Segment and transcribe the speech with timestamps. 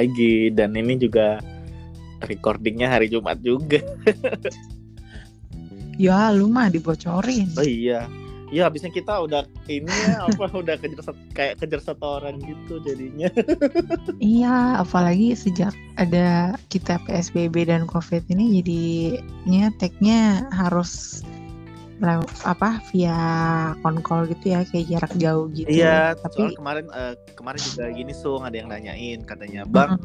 [0.00, 1.38] lagi dan ini juga
[2.24, 3.84] recordingnya hari Jumat juga.
[6.00, 7.52] Ya, lu mah dibocorin.
[7.60, 8.08] Oh iya.
[8.50, 13.28] Ya habisnya kita udah ini ya apa udah kejar kayak kejar setoran gitu jadinya.
[14.18, 21.22] Iya, apalagi sejak ada kita PSBB dan COVID ini jadinya tag-nya harus
[22.48, 23.18] apa via
[23.84, 25.68] konkol gitu ya kayak jarak jauh gitu.
[25.68, 30.00] Iya, tapi soal kemarin eh, kemarin juga gini Sung ada yang nanyain katanya, "Bang,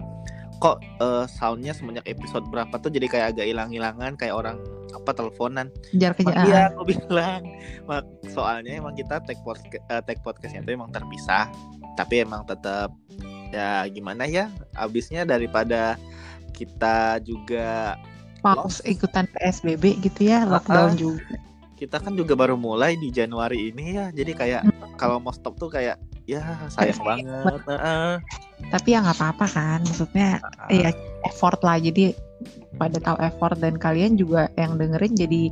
[0.60, 4.58] kok eh, soundnya semenjak episode berapa tuh jadi kayak agak hilang-hilangan kayak orang
[4.92, 6.36] apa teleponan?" jarak jauh.
[6.48, 7.42] iya, aku bilang.
[7.88, 8.04] Mak,
[8.36, 11.48] soalnya emang kita tag podcast tag podcastnya itu emang terpisah,
[11.96, 12.92] tapi emang tetap
[13.56, 15.96] ya gimana ya, abisnya daripada
[16.52, 17.96] kita juga
[18.46, 21.34] Paus ikutan PSBB gitu ya, lockdown Ah, juga.
[21.76, 24.62] Kita kan juga baru mulai di Januari ini ya, jadi kayak
[24.96, 27.62] kalau mau stop tuh kayak ya sayang banget.
[27.68, 28.12] Heeh.
[28.72, 30.40] Tapi ya nggak apa-apa kan, maksudnya
[30.72, 30.88] Heeh.
[30.88, 30.90] ya
[31.28, 31.78] effort lah.
[31.78, 32.16] Jadi
[32.80, 35.52] pada tahu effort dan kalian juga yang dengerin jadi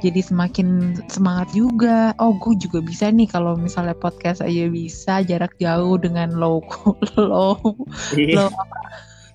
[0.00, 2.16] jadi semakin semangat juga.
[2.18, 6.64] Oh, gue juga bisa nih kalau misalnya podcast aja bisa jarak jauh dengan low
[7.20, 7.56] low
[8.16, 8.48] Iya.
[8.48, 8.50] low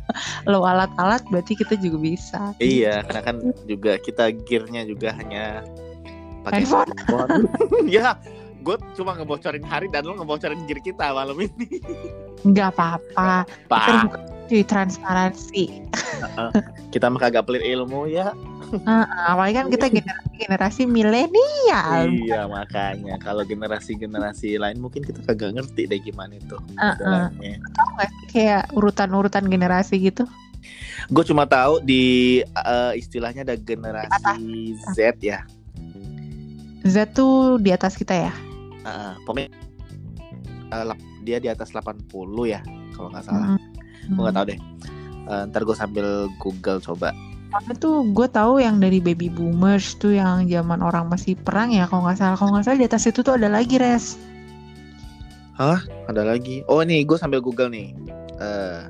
[0.51, 2.41] low alat-alat berarti kita juga bisa.
[2.61, 5.65] Iya, karena kan juga kita gearnya juga hanya
[6.45, 6.91] pakai Handphone.
[6.93, 7.41] handphone.
[7.95, 8.15] ya,
[8.61, 11.81] gue cuma ngebocorin hari dan lo ngebocorin gear kita malam ini.
[12.45, 13.49] Nggak apa-apa.
[13.69, 15.65] Bukan cuy transparansi.
[16.93, 18.31] kita mah kagak pelit ilmu ya.
[18.65, 22.09] Heeh, apalagi kan kita generasi generasi milenial.
[22.09, 26.57] Iya, makanya kalau generasi-generasi lain mungkin kita kagak ngerti deh gimana itu.
[26.77, 26.95] Heeh.
[26.97, 27.61] jalannya.
[27.61, 30.25] Tahu nggak kayak urutan-urutan generasi gitu?
[31.13, 35.45] Gue cuma tahu di eh, istilahnya ada generasi Z ya.
[36.85, 38.33] Z tuh di atas kita ya.
[38.85, 39.49] Heeh, pokoknya
[40.85, 42.05] lap- dia di atas 80
[42.45, 42.61] ya
[42.93, 43.57] kalau nggak salah.
[43.57, 44.13] Mm.
[44.13, 44.59] Gue nggak tahu deh.
[45.25, 47.09] Eh, ntar gue sambil Google coba.
[47.49, 51.89] Soalnya tuh gue tahu yang dari baby boomers tuh yang zaman orang masih perang ya
[51.89, 54.19] kalau nggak salah kalau nggak salah di atas itu tuh ada lagi res
[56.05, 56.61] Ada lagi.
[56.67, 57.95] Oh nih, gue sambil Google nih.
[58.37, 58.81] Eh,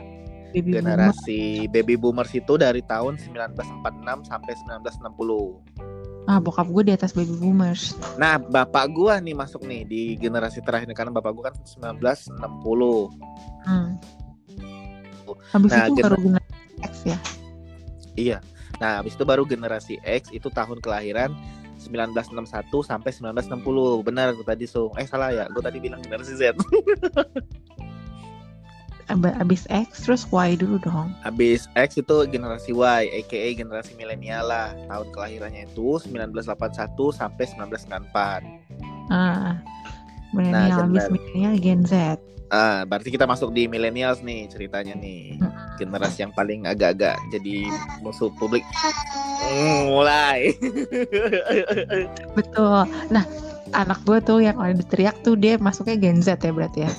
[0.52, 5.95] baby boomers generasi baby boomers itu dari tahun 1946 sampai 1960.
[6.26, 10.60] Ah bokap gue di atas baby boomers Nah, bapak gua nih masuk nih di generasi
[10.60, 13.14] terakhir karena bapak gua kan 1960.
[13.66, 13.90] hmm.
[15.52, 17.18] habis Nah, itu gener- baru generasi X ya
[18.16, 18.38] Iya.
[18.80, 21.36] Nah, habis itu baru generasi X itu tahun kelahiran
[21.78, 23.60] 1961 sampai 1960.
[24.02, 24.90] Benar gua tadi so.
[24.96, 26.56] Eh salah ya, gua tadi bilang generasi Z.
[29.06, 34.46] Ab- abis X terus Y dulu dong Habis X itu generasi Y, aka generasi milenial
[34.46, 34.74] lah.
[34.90, 39.14] Tahun kelahirannya itu 1981 sampai 1994.
[39.14, 39.62] ah
[40.34, 41.14] milenial habis benar.
[41.14, 42.18] milenial Gen Z
[42.48, 45.34] Ah, berarti kita masuk di millennials nih ceritanya nih.
[45.42, 45.50] Mm.
[45.82, 47.66] Generasi yang paling agak-agak jadi
[48.06, 48.62] musuh publik.
[49.42, 50.54] Hmm, mulai.
[52.38, 53.26] betul nah
[53.74, 56.92] anak gue tuh yang ada teriak tuh dia masuknya Gen Z ya berarti ya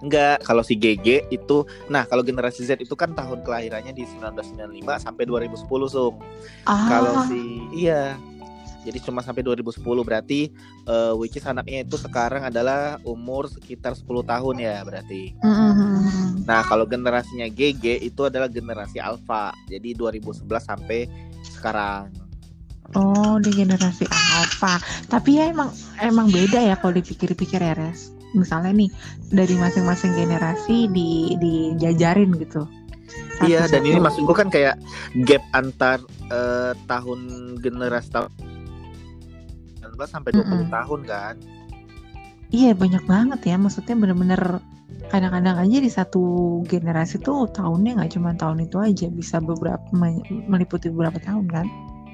[0.00, 4.80] Enggak, kalau si GG itu, nah kalau generasi Z itu kan tahun kelahirannya di 1995
[4.96, 6.16] sampai 2010, Sung.
[6.64, 8.16] ah Kalau si iya.
[8.80, 10.48] Jadi cuma sampai 2010 berarti
[10.88, 15.36] eh, which is anaknya itu sekarang adalah umur sekitar 10 tahun ya berarti.
[15.44, 16.48] Mm.
[16.48, 19.52] Nah, kalau generasinya GG itu adalah generasi alpha.
[19.68, 21.04] Jadi 2011 sampai
[21.44, 22.08] sekarang.
[22.96, 24.80] Oh, di generasi alpha.
[25.06, 28.16] Tapi ya emang emang beda ya kalau dipikir-pikir ya, Res.
[28.34, 28.90] Misalnya nih
[29.30, 32.66] dari masing-masing generasi di dijajarin gitu.
[33.42, 34.76] Iya, dan ini maksud gue kan kayak
[35.26, 35.98] gap antar
[36.30, 37.20] eh, tahun
[37.58, 38.30] generasi tahun
[39.80, 40.70] 19 sampai 20 Mm-mm.
[40.70, 41.34] tahun kan.
[42.50, 43.56] Iya, banyak banget ya.
[43.56, 44.60] Maksudnya bener-bener
[45.10, 46.22] kadang-kadang aja di satu
[46.66, 51.66] generasi tuh tahunnya nggak cuma tahun itu aja, bisa beberapa me- meliputi beberapa tahun kan.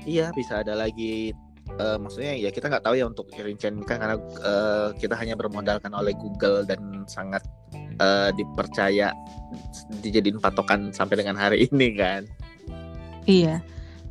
[0.06, 1.34] Iya, bisa ada lagi
[1.78, 5.92] eh, maksudnya ya kita nggak tahu ya untuk rincian kan karena eh, kita hanya bermodalkan
[5.92, 7.44] oleh Google dan sangat
[7.98, 9.12] eh, dipercaya
[10.02, 12.22] dijadiin patokan sampai dengan hari ini kan.
[13.26, 13.58] Iya,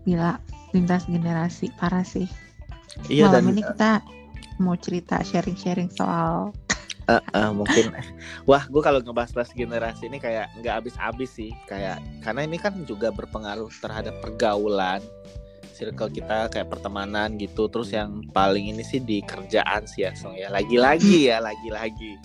[0.04, 0.38] gila
[0.76, 2.28] lintas generasi parah sih.
[3.08, 3.92] Iya Malam dan ini kita
[4.60, 6.56] mau cerita sharing-sharing soal
[7.12, 7.92] eh, eh, mungkin
[8.48, 13.12] wah gue kalau ngebahas-bahas generasi ini kayak nggak habis-habis sih kayak karena ini kan juga
[13.12, 15.04] berpengaruh terhadap pergaulan
[15.76, 17.68] circle kita kayak pertemanan gitu.
[17.68, 20.48] Terus yang paling ini sih di kerjaan sih ya Song ya.
[20.48, 22.16] Lagi-lagi ya lagi-lagi.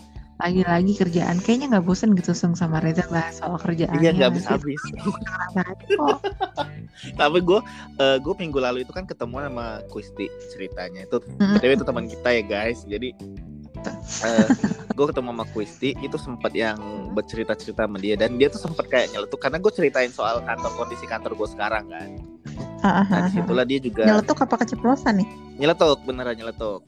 [0.41, 1.37] Lagi-lagi kerjaan.
[1.43, 6.17] Kayaknya nggak bosen gitu Sung sama Reza bahas soal kerjaan iya nggak habis-habis kok.
[7.21, 7.61] Tapi gue
[7.99, 11.05] gue minggu lalu itu kan ketemu sama Kusti ceritanya.
[11.05, 11.61] Itu Mm-mm.
[11.61, 12.87] btw itu teman kita ya guys.
[12.89, 13.13] Jadi
[13.89, 14.49] uh,
[14.93, 16.77] gue ketemu sama Kristi itu sempat yang
[17.17, 18.19] bercerita cerita sama dia.
[18.21, 21.89] Dan dia tuh sempat kayak nyeletuk karena gue ceritain soal kantor kondisi kantor gue sekarang
[21.89, 22.11] kan.
[22.81, 23.29] Ah, ah, nah ah, ah.
[23.29, 25.29] di situlah dia juga Nyeletuk apa keceplosan nih?
[25.61, 26.81] nyeletuk beneran nyeletuk.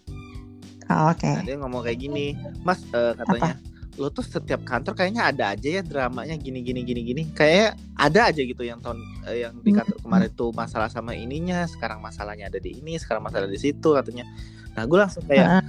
[0.88, 1.28] Oh, Oke.
[1.28, 3.56] nah dia ngomong kayak gini mas eh, katanya
[4.00, 7.22] lo tuh setiap kantor kayaknya ada aja ya dramanya gini gini gini gini.
[7.36, 11.68] Kayak ada aja gitu yang tahun eh, yang di kantor kemarin tuh masalah sama ininya
[11.68, 14.24] sekarang masalahnya ada di ini sekarang masalah di situ katanya.
[14.72, 15.60] Nah gue langsung kayak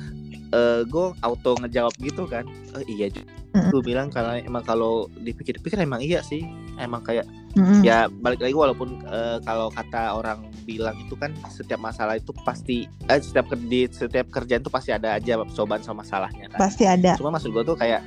[0.54, 0.56] Ah.
[0.56, 3.10] eh gue auto ngejawab gitu kan oh, iya
[3.54, 6.46] gue bilang kalau emang kalau dipikir-pikir emang iya sih
[6.76, 7.82] emang kayak Mm-mm.
[7.82, 12.86] ya balik lagi walaupun eh, kalau kata orang bilang itu kan setiap masalah itu pasti
[13.06, 16.86] eh, setiap ker- di setiap kerjaan itu pasti ada aja cobaan sama masalahnya kan Pasti
[16.86, 17.14] ada.
[17.14, 18.02] cuma maksud gue tuh kayak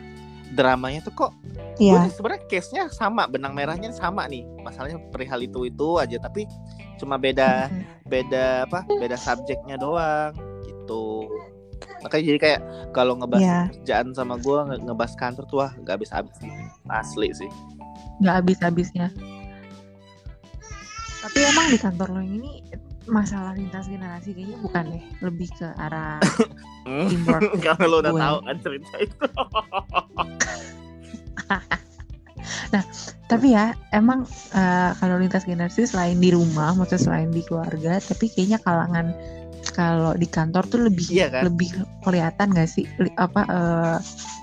[0.49, 1.33] dramanya tuh kok
[1.77, 1.93] Iya.
[2.01, 6.49] gue sebenarnya case nya sama benang merahnya sama nih masalahnya perihal itu itu aja tapi
[6.97, 7.85] cuma beda Mm-mm.
[8.03, 10.33] beda apa beda subjeknya doang
[11.99, 12.61] makanya jadi kayak
[12.91, 13.61] kalau ngebahas Iya.
[13.73, 16.51] kerjaan sama gue nge- ngebahas kantor tuh wah nggak habis habis sih
[16.89, 17.51] asli sih
[18.17, 19.07] Nggak habis-habisnya.
[21.19, 22.65] Tapi emang di kantor lo yang ini
[23.05, 26.17] masalah lintas generasi kayaknya bukan deh, lebih ke arah
[27.09, 27.45] teamwork.
[27.65, 28.21] karena lo udah gue.
[28.21, 29.17] tahu kan cerita itu
[33.27, 34.23] Tapi ya emang
[34.55, 39.11] eh, kalau lintas generasi selain di rumah, maksudnya selain di keluarga, tapi kayaknya kalangan
[39.77, 41.53] kalau di kantor tuh lebih Iya kan?
[41.53, 41.69] lebih
[42.01, 42.89] kelihatan gak sih?
[42.97, 43.97] Li- apa eh,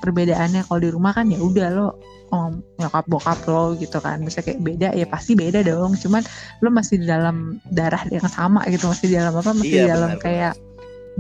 [0.06, 0.70] perbedaannya?
[0.70, 1.90] Kalau di rumah kan ya udah lo
[2.30, 4.22] om nyokap bokap lo gitu kan.
[4.22, 5.98] Bisa kayak beda ya pasti beda dong.
[5.98, 6.22] Cuman
[6.62, 8.86] lo masih di dalam darah yang sama gitu.
[8.86, 9.52] Masih di dalam apa?
[9.58, 10.54] Masih Iya, di dalam benar, kayak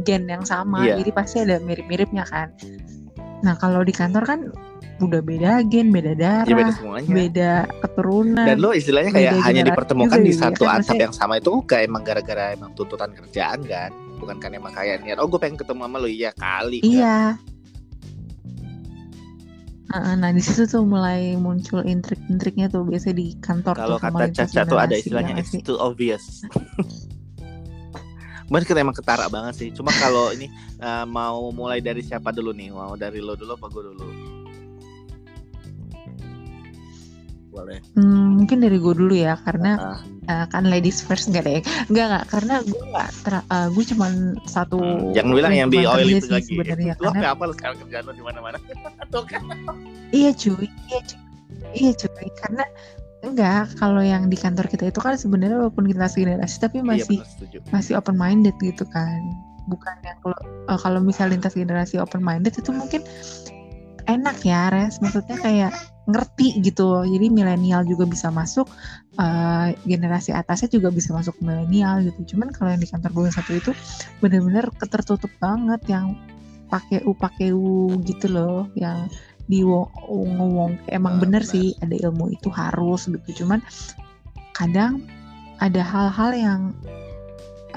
[0.05, 0.85] gen yang sama.
[0.85, 1.01] Iya.
[1.01, 2.53] jadi pasti ada mirip-miripnya kan.
[3.41, 4.39] Nah kalau di kantor kan
[5.07, 7.53] udah beda gen beda darah ya beda semuanya beda
[7.83, 10.79] keturunan dan lo istilahnya kayak hanya dipertemukan juga di ya, satu kan?
[10.81, 15.03] atap yang sama itu gak emang gara-gara emang tuntutan kerjaan kan bukan kan emang kayak
[15.03, 16.87] niat oh gue pengen ketemu sama lo iya kali kan?
[16.87, 17.19] Iya.
[19.93, 24.61] Heeh, Nah di situ tuh mulai muncul intrik-intriknya tuh biasa di kantor kalau kata Caca
[24.65, 26.41] tuh ada istilahnya ya it's too obvious
[28.51, 29.69] Mungkin kita emang ketara banget sih.
[29.71, 32.69] Cuma kalau ini eh, mau mulai dari siapa dulu nih?
[32.69, 34.05] Mau dari lo dulu apa gue dulu?
[37.53, 37.77] Boleh.
[37.93, 42.05] Hmm, mungkin dari gue dulu ya karena Ah, eh, kan ladies first enggak deh enggak
[42.09, 43.09] enggak karena gue enggak
[43.69, 44.11] gue cuman
[44.43, 46.49] satu hmm, Jangan bilang yang di oil itu lagi.
[46.49, 48.57] sebenarnya Lo karena apa lo sekarang kerjaan lo di mana-mana?
[49.13, 49.45] Tuh kan.
[50.09, 51.21] iya cuy iya cuy
[51.77, 52.63] iya cuy karena
[53.21, 57.17] enggak kalau yang di kantor kita itu kan sebenarnya walaupun kita generasi tapi Iya masih
[57.23, 57.57] setuju.
[57.69, 59.21] masih open minded gitu kan
[59.69, 60.35] bukan yang kalau
[60.67, 63.05] eh, kalau misal lintas generasi open minded itu mungkin
[64.05, 65.71] enak ya res maksudnya kayak
[66.03, 68.67] ngerti gitu jadi milenial juga bisa masuk
[69.19, 72.35] eh, generasi atasnya juga bisa masuk milenial gitu.
[72.35, 73.71] Cuman kalau yang di kantor gue satu itu
[74.19, 76.17] bener-bener ketertutup banget yang
[76.67, 78.67] pakai u pakai u gitu loh.
[78.73, 79.13] Yang
[79.45, 81.51] di ngomong emang Ah, bener benar.
[81.53, 83.45] sih ada ilmu itu harus gitu.
[83.45, 83.61] Cuman
[84.57, 85.03] kadang
[85.61, 86.61] ada hal-hal yang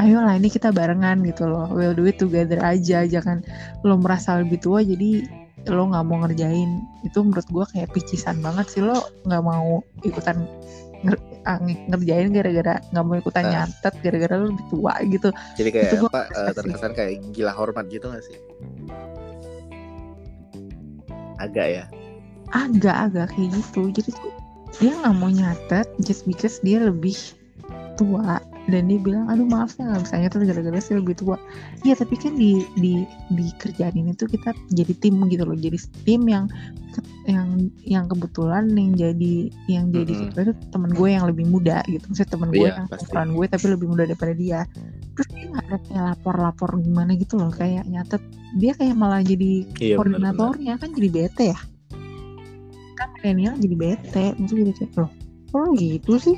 [0.01, 1.69] ayolah ini kita barengan gitu loh.
[1.71, 3.45] We'll do it together aja jangan
[3.85, 5.25] lo merasa lebih tua jadi
[5.71, 6.71] lo nggak mau ngerjain
[7.03, 10.47] itu menurut gue kayak picisan banget sih lo nggak mau ikutan
[11.45, 13.51] ah, ngerjain gara-gara nggak mau ikutan Ah.
[13.65, 16.21] nyatet gara-gara lo lebih tua gitu Jadi kayak Itu apa?
[16.29, 18.37] eh, terkesan kayak gila hormat gitu gak sih?
[21.37, 21.85] Agak ya.
[22.49, 24.11] agak-agak kayak gitu jadi
[24.79, 27.19] dia nggak mau nyatet just because dia lebih
[27.99, 31.39] tua dan dia bilang aduh maaf saya nggak bisa nyatet gara-gara saya lebih tua.
[31.87, 35.55] Iya tapi kan di di di kerjaan ini tuh kita jadi tim gitu loh.
[35.55, 36.51] Jadi tim yang
[37.31, 39.35] yang yang kebetulan yang jadi
[39.71, 40.29] yang jadi Mm-mm.
[40.35, 42.05] ketua itu temen gue yang lebih muda gitu.
[42.11, 44.61] Maksudnya temen gue Iya, yang ukuran gue tapi lebih muda daripada dia.
[45.15, 47.51] Terus dia nggak ada kayak lapor-lapor gimana gitu loh.
[47.55, 48.23] Kayak nyatet
[48.59, 50.35] dia kayak malah jadi Iya benar.
[50.35, 51.59] koordinatornya kan jadi bete ya.
[52.97, 55.11] Kan milenial jadi bete maksudnya jadi kayak loh
[55.47, 56.37] kok lo gitu sih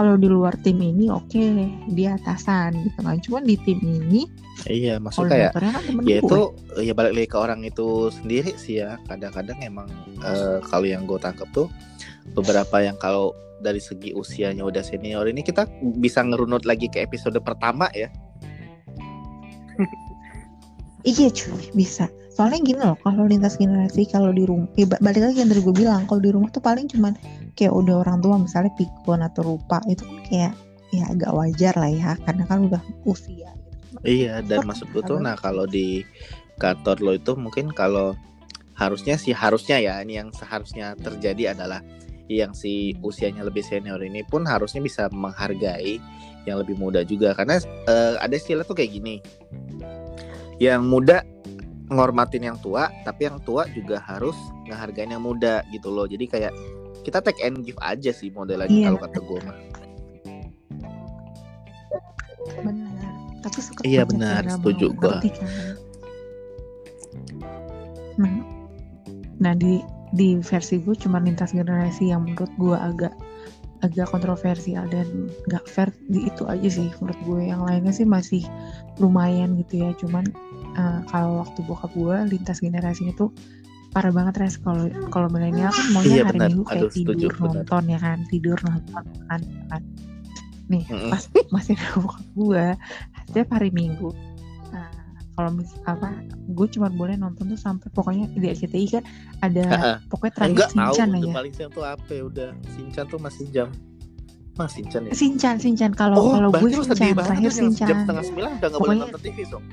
[0.00, 1.44] kalau di luar tim ini oke
[1.92, 3.20] dia atasan gitu kan.
[3.20, 4.24] Cuman di tim ini
[4.64, 6.24] Iya, maksud kayak koordinatornya kan temen ya gue.
[6.24, 6.40] itu
[6.80, 8.96] ya balik lagi ke orang itu sendiri sih ya.
[9.04, 9.92] Kadang-kadang emang
[10.24, 11.68] eh, kalau yang gue tangkap tuh
[12.32, 15.68] beberapa yang kalau dari segi usianya udah senior ini kita
[16.00, 18.08] bisa ngerunut lagi ke episode pertama ya.
[21.04, 22.08] Iya cuy bisa
[22.40, 25.60] soalnya gini loh kalau lintas generasi kalau di rumah ya, ba- balik lagi yang tadi
[25.60, 27.12] gue bilang kalau di rumah tuh paling cuman
[27.52, 30.52] kayak udah orang tua misalnya pikun atau lupa itu kan kayak
[30.88, 34.00] ya agak wajar lah ya karena kan udah usia gitu.
[34.08, 36.00] iya dan maksud gue tuh nah kalau di
[36.56, 38.16] kantor lo itu mungkin kalau
[38.72, 41.84] harusnya sih harusnya ya ini yang seharusnya terjadi adalah
[42.32, 46.00] yang si usianya lebih senior ini pun harusnya bisa menghargai
[46.48, 49.20] yang lebih muda juga karena eh, ada istilah tuh kayak gini
[50.56, 51.20] yang muda
[51.90, 54.34] ngormatin yang tua tapi yang tua juga harus
[54.66, 56.06] ngehargain yang muda gitu loh.
[56.06, 56.54] Jadi kayak
[57.02, 58.86] kita take and give aja sih modelnya Iya.
[58.92, 59.58] kalau kata gue mah.
[62.60, 63.12] Benar.
[63.40, 65.48] Tapi suka Iya, benar, setuju ngerti kan?
[68.20, 68.36] nah
[69.40, 69.80] nah di
[70.12, 73.14] di versi gue cuma lintas generasi yang menurut gue agak
[73.80, 76.92] agak kontroversial dan nggak fair di itu aja sih.
[77.00, 78.44] Menurut gue yang lainnya sih masih
[79.00, 79.90] lumayan gitu ya.
[79.96, 80.28] Cuman
[80.80, 83.28] eh, kalau waktu bokap gue lintas generasinya tuh
[83.90, 84.56] parah banget res.
[84.56, 86.48] Kalau kalau milenial kan maunya Iya, hari benar.
[86.48, 87.44] minggu kayak Aduh, setuju, tidur benar.
[87.52, 88.18] nonton ya kan?
[88.26, 89.82] Tidur nonton kan kan?
[90.66, 91.10] Nih Mm-mm.
[91.10, 92.64] pas masih ada bokap gue
[93.26, 94.14] setiap hari minggu
[94.70, 94.86] nah,
[95.32, 96.14] kalau mis apa
[96.46, 99.02] gue cuma boleh nonton tuh sampai pokoknya di RCTI kan
[99.40, 99.92] ada Ha-ha.
[100.06, 101.32] pokoknya terakhir enggak tahu Sinchan udah aja.
[101.34, 102.50] paling siang tuh apa ya udah.
[102.70, 103.68] Sinchan tuh masih jam
[104.52, 105.12] mas Sinchan ya?
[105.12, 105.90] Sinchan Sinchan.
[105.90, 107.96] Kalau oh kalau gue Sinchan terakhir tuh jam, Sinchan.
[107.98, 109.64] setengah sembilan udah nggak boleh nonton TV dong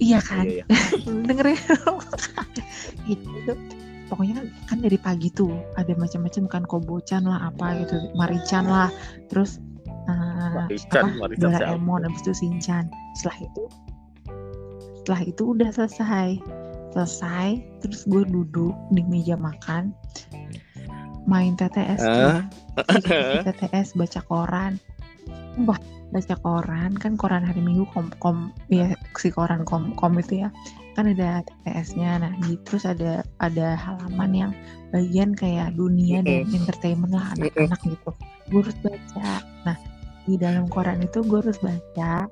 [0.00, 0.44] iya kan?
[0.48, 0.64] iya, iya.
[1.28, 1.60] dengerin.
[3.06, 3.52] Itu
[4.10, 8.10] pokoknya kan, kan dari pagi tuh ada macam-macam kan kobocan lah apa gitu.
[8.16, 8.88] Marichan lah.
[9.28, 11.36] Terus eh, Marichan, apa?
[11.36, 12.88] Doraemon habis itu Shinchan.
[13.14, 13.62] Setelah itu
[15.00, 16.28] setelah itu udah selesai.
[16.90, 17.48] Selesai
[17.84, 19.94] terus gue duduk di meja makan.
[21.28, 22.30] Main TTS tuh.
[22.34, 22.42] Ah.
[23.06, 24.80] Main TTS baca koran.
[25.68, 25.78] Wah
[26.10, 30.48] baca koran kan koran hari minggu kom kom ya si koran kom kom itu ya.
[30.98, 34.52] Kan ada TTS-nya nah di, terus ada ada halaman yang
[34.90, 38.10] bagian kayak dunia dan entertainment lah anak-anak gitu.
[38.50, 39.30] Gue harus baca.
[39.64, 39.76] Nah
[40.28, 42.28] di dalam koran itu gue harus baca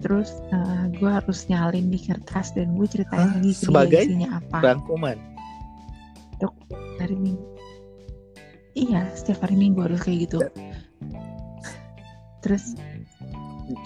[0.00, 3.34] terus eh, gue harus nyalin di kertas dan gue ceritain Hah?
[3.36, 4.58] lagi dia Sebagai isinya apa.
[4.62, 5.18] rangkuman?
[6.38, 6.54] Dok,
[7.02, 7.52] hari minggu
[8.72, 10.38] iya setiap hari minggu harus kayak gitu.
[12.42, 12.74] Terus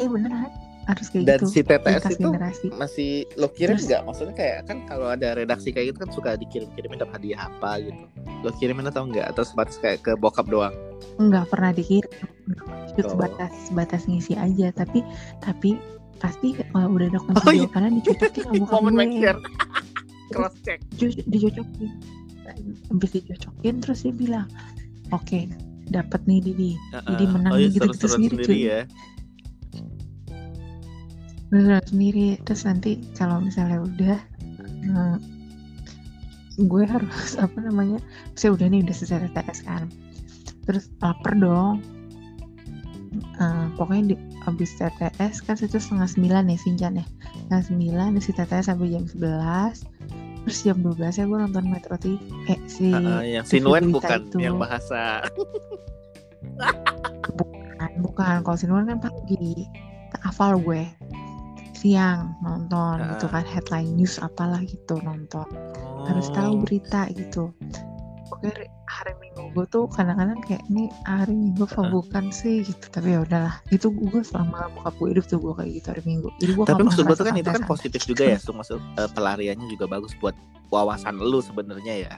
[0.00, 0.50] eh beneran?
[0.86, 1.50] Harus kayak dan gitu.
[1.50, 2.66] si TTS lintas itu generasi.
[2.78, 4.02] masih lo kirim nggak?
[4.06, 8.02] Maksudnya kayak kan kalau ada redaksi kayak gitu kan suka dikirim-kirimin dapat hadiah apa gitu.
[8.46, 10.70] Lo kirimin atau enggak atau sebatas kayak ke bokap doang?
[11.18, 12.06] Nggak pernah dikirim.
[12.96, 13.02] Oh.
[13.02, 14.70] sebatas sebatas ngisi aja.
[14.70, 15.02] Tapi
[15.42, 15.74] tapi
[16.22, 17.66] pasti kalau udah ada Oh, iya.
[17.66, 18.98] jawabannya dicocokin sama bokap momen gue.
[19.02, 19.38] make sure
[20.30, 20.78] cross check.
[21.26, 21.90] dicocokin
[22.94, 24.46] habis dicocokin terus dia bilang
[25.10, 25.50] oke
[25.90, 26.72] dapat nih Didi.
[26.94, 28.80] Jadi menang oh, iya, gitu-gitu seru-seruan sendiri, sendiri ya
[31.56, 32.28] beneran sendiri.
[32.44, 34.18] Terus nanti kalau misalnya udah
[34.84, 35.16] eh,
[36.60, 37.98] gue harus apa namanya
[38.36, 39.88] saya udah nih udah selesai TTS kan.
[40.68, 41.80] Terus lapar dong.
[43.16, 47.06] Eh, pokoknya di habis TTS kan itu setengah sembilan ya Sincan ya.
[47.32, 49.96] Setengah sembilan di TTS sampai jam 11
[50.46, 54.30] terus jam 12 ya gue nonton Metro TV eh si Ah, ah, yang Sinuen bukan
[54.30, 54.38] itu.
[54.38, 55.26] yang bahasa.
[57.34, 58.36] Bukan bukan.
[58.46, 59.66] Kalau Sinwan kan pagi.
[60.22, 60.86] Hafal gue
[61.86, 63.14] siang nonton Ah.
[63.14, 65.46] gitu kan headline news apalah gitu nonton.
[66.02, 66.62] Harus tahu Oh.
[66.66, 67.54] berita gitu.
[68.34, 68.50] Oke
[68.86, 71.90] hari minggu gue tuh kadang-kadang kayak ini hari minggu apa Ah.
[71.94, 72.66] bukan sih?
[72.66, 72.90] Gitu.
[72.90, 73.62] Tapi ya udahlah.
[73.70, 76.28] Itu gue selama bokap gue hidup tuh gue kayak gitu hari minggu.
[76.42, 79.10] Jadi gue tapi maksud gue tuh kan itu kan positif juga ya so, maksud eh,
[79.14, 80.34] pelariannya juga bagus buat
[80.74, 82.14] wawasan lu sebenarnya ya.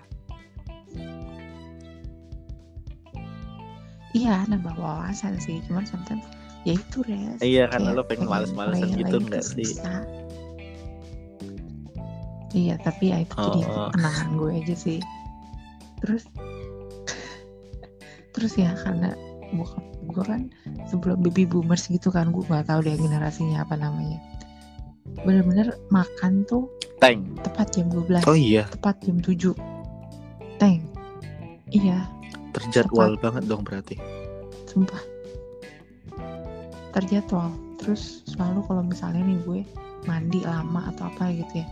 [4.16, 5.60] Iya nambah wawasan sih.
[5.68, 6.24] Cuman sometimes
[6.68, 7.40] ya itu res.
[7.40, 9.68] Iya karena lo pengen males-malesan gitu itu enggak sih.
[12.56, 13.92] Iya, tapi ya itu jadi Oh.
[13.92, 14.98] kenangan gue aja sih.
[16.00, 16.24] Terus
[18.36, 19.12] terus ya karena
[19.52, 20.42] bokap gue kan
[20.88, 24.20] sebelum baby boomers gitu kan gue nggak tahu deh generasinya apa namanya.
[25.24, 26.68] Bener-bener makan tuh
[27.00, 27.24] tank.
[27.44, 28.68] tepat jam 12 oh iya.
[28.68, 29.56] tepat jam 7
[30.58, 30.82] teng
[31.72, 32.04] iya.
[32.52, 34.00] Terjadwal banget dong berarti.
[34.68, 35.00] Sumpah
[36.90, 39.60] terjadwal terus selalu kalau misalnya nih gue
[40.04, 41.66] mandi lama atau apa gitu ya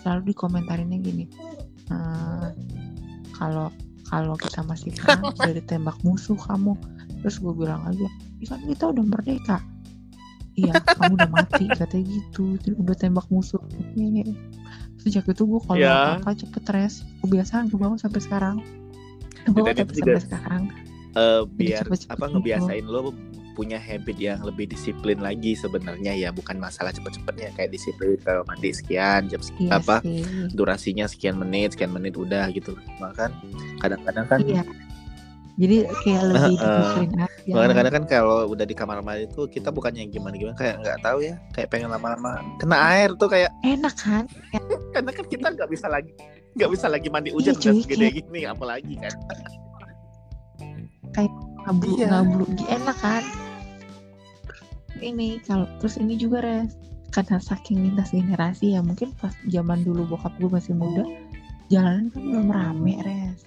[0.00, 1.24] selalu dikomentarinnya gini
[1.90, 2.48] "Eh,
[3.34, 3.68] kalau
[4.06, 6.74] kalau kita masih perang udah ditembak musuh kamu.
[7.22, 8.08] Terus gue bilang aja
[8.42, 9.58] "Ih, kan kita udah merdeka.
[10.58, 13.62] Iya kamu udah mati katanya gitu Terus udah tembak musuh.
[13.62, 14.24] Oke.
[15.00, 16.20] sejak itu gue kalau Ya.
[16.20, 18.56] apa cepet stres kebiasaan gue bangun sampai sekarang.
[19.48, 20.62] Gue itu sampai sekarang.
[21.16, 22.32] Eh, biar cepet-cepet apa gitu.
[22.36, 23.00] ngebiasain lo
[23.60, 28.72] punya habit yang lebih disiplin lagi sebenarnya ya bukan masalah cepet-cepetnya kayak disiplin kalau mandi
[28.72, 30.24] sekian jam sekian Iya apa sih.
[30.50, 33.28] durasinya sekian menit sekian menit udah gitu makan
[33.78, 34.64] kadang-kadang kan Iya.
[35.60, 37.52] Jadi kayak lebih disiplin aja.
[37.52, 40.98] Makanya kadang kan kalau udah di kamar mandi tuh kita bukannya gimana gimana kayak nggak
[41.04, 44.24] tahu ya kayak pengen lama-lama kena air tuh kayak Enak kan?
[44.96, 46.16] karena kan kita nggak bisa lagi
[46.56, 49.12] nggak bisa lagi mandi hujan Iya, cuy, segede gini apalagi kan
[51.60, 52.06] Ngablu Iya.
[52.08, 53.22] ngablu Gi- enak kan?
[55.00, 56.76] Ini kalau terus ini juga res.
[57.10, 61.02] Karena saking lintas generasi ya mungkin pas zaman dulu bokap gue masih muda
[61.66, 63.40] jalanan kan belum rame res.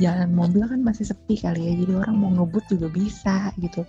[0.00, 3.84] Jalan mobil kan masih sepi kali ya jadi orang mau ngebut juga bisa gitu.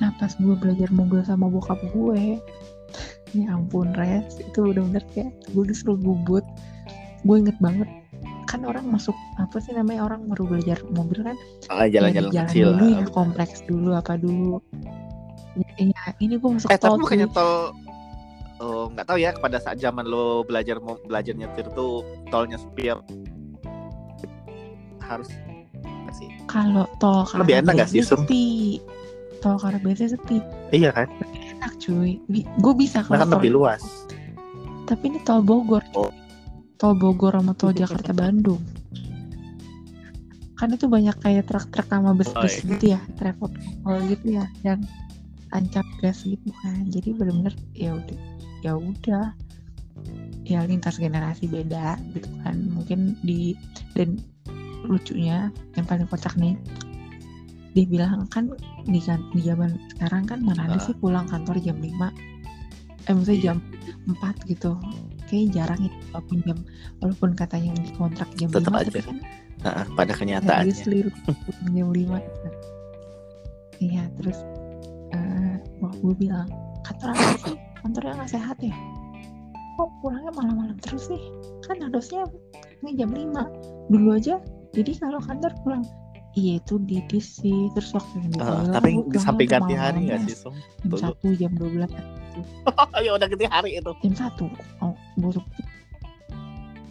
[0.00, 2.40] Nah pas gue belajar mobil sama bokap gue
[3.36, 6.44] ya ampun res itu bener-bener kayak gue disuruh ngebut.
[7.28, 7.88] Gue inget banget
[8.46, 11.36] kan orang masuk apa sih namanya orang baru belajar mobil kan?
[11.68, 13.12] Ah, ya jalan-jalan jalan kecil dulu ya bener.
[13.12, 14.56] kompleks dulu apa dulu
[15.76, 17.36] Iya, ini gue masuk eh tapi tol bukannya cuy.
[17.36, 17.54] tol
[18.64, 22.00] oh nggak tahu ya pada saat zaman lo belajar mau belajar nyetir tuh
[22.32, 22.88] tolnya sepi
[25.04, 25.28] harus
[26.16, 26.32] sih?
[26.48, 28.80] Kalau tol Lebih enak nggak sih, sepi.
[29.44, 30.40] Tol Karabese sepi.
[30.72, 31.06] Iya kan?
[31.60, 32.16] Enak cuy.
[32.64, 33.82] Gue bisa karena kan kalau lebih luas.
[34.88, 35.84] Tapi ini tol Bogor.
[35.92, 36.08] Oh.
[36.76, 38.60] tol Bogor sama tol Jakarta Bandung.
[40.56, 42.64] Kan itu banyak kayak truk-truk sama bus-bus Oh, iya.
[42.64, 43.48] gitu ya travel
[44.08, 44.80] gitu ya yang
[45.48, 48.18] tancap gas gitu kan jadi bener-bener ya udah
[48.60, 49.24] ya udah
[50.44, 53.54] ya lintas generasi beda gitu kan mungkin di
[53.94, 54.18] dan
[54.84, 56.54] lucunya yang paling kocak nih
[57.74, 58.48] dia bilang kan
[58.84, 60.82] di, kan, di zaman sekarang kan mana ada Ah.
[60.82, 62.08] sih pulang kantor jam 5
[63.06, 63.56] eh maksudnya jam
[64.08, 64.78] 4 gitu
[65.26, 66.58] kayak jarang ya walaupun jam
[66.98, 68.88] walaupun katanya yang dikontrak jam Tetep 5 aja.
[68.88, 69.18] tapi kan
[69.56, 71.00] Nah, pada kenyataannya obviously
[71.74, 72.48] jam 5 gitu.
[73.82, 74.38] iya terus
[75.82, 76.48] wah gue bilang
[76.86, 78.74] kantor apa sih kantornya nggak sehat ya?
[79.76, 81.20] Kok pulangnya malam-malam terus sih?
[81.68, 82.24] Kan harusnya
[82.80, 84.40] ini jam 5 dulu aja
[84.76, 85.84] jadi kalau kantor pulang.
[86.36, 87.72] Iya itu didis sih.
[87.72, 90.52] Terus waktu yang Thailand, tapi sampai ganti hari nggak sih Sum?
[90.84, 91.88] jam satu jam 12
[93.08, 93.92] ya udah ganti hari itu.
[94.04, 94.44] Jam satu.
[94.84, 95.40] Oh bos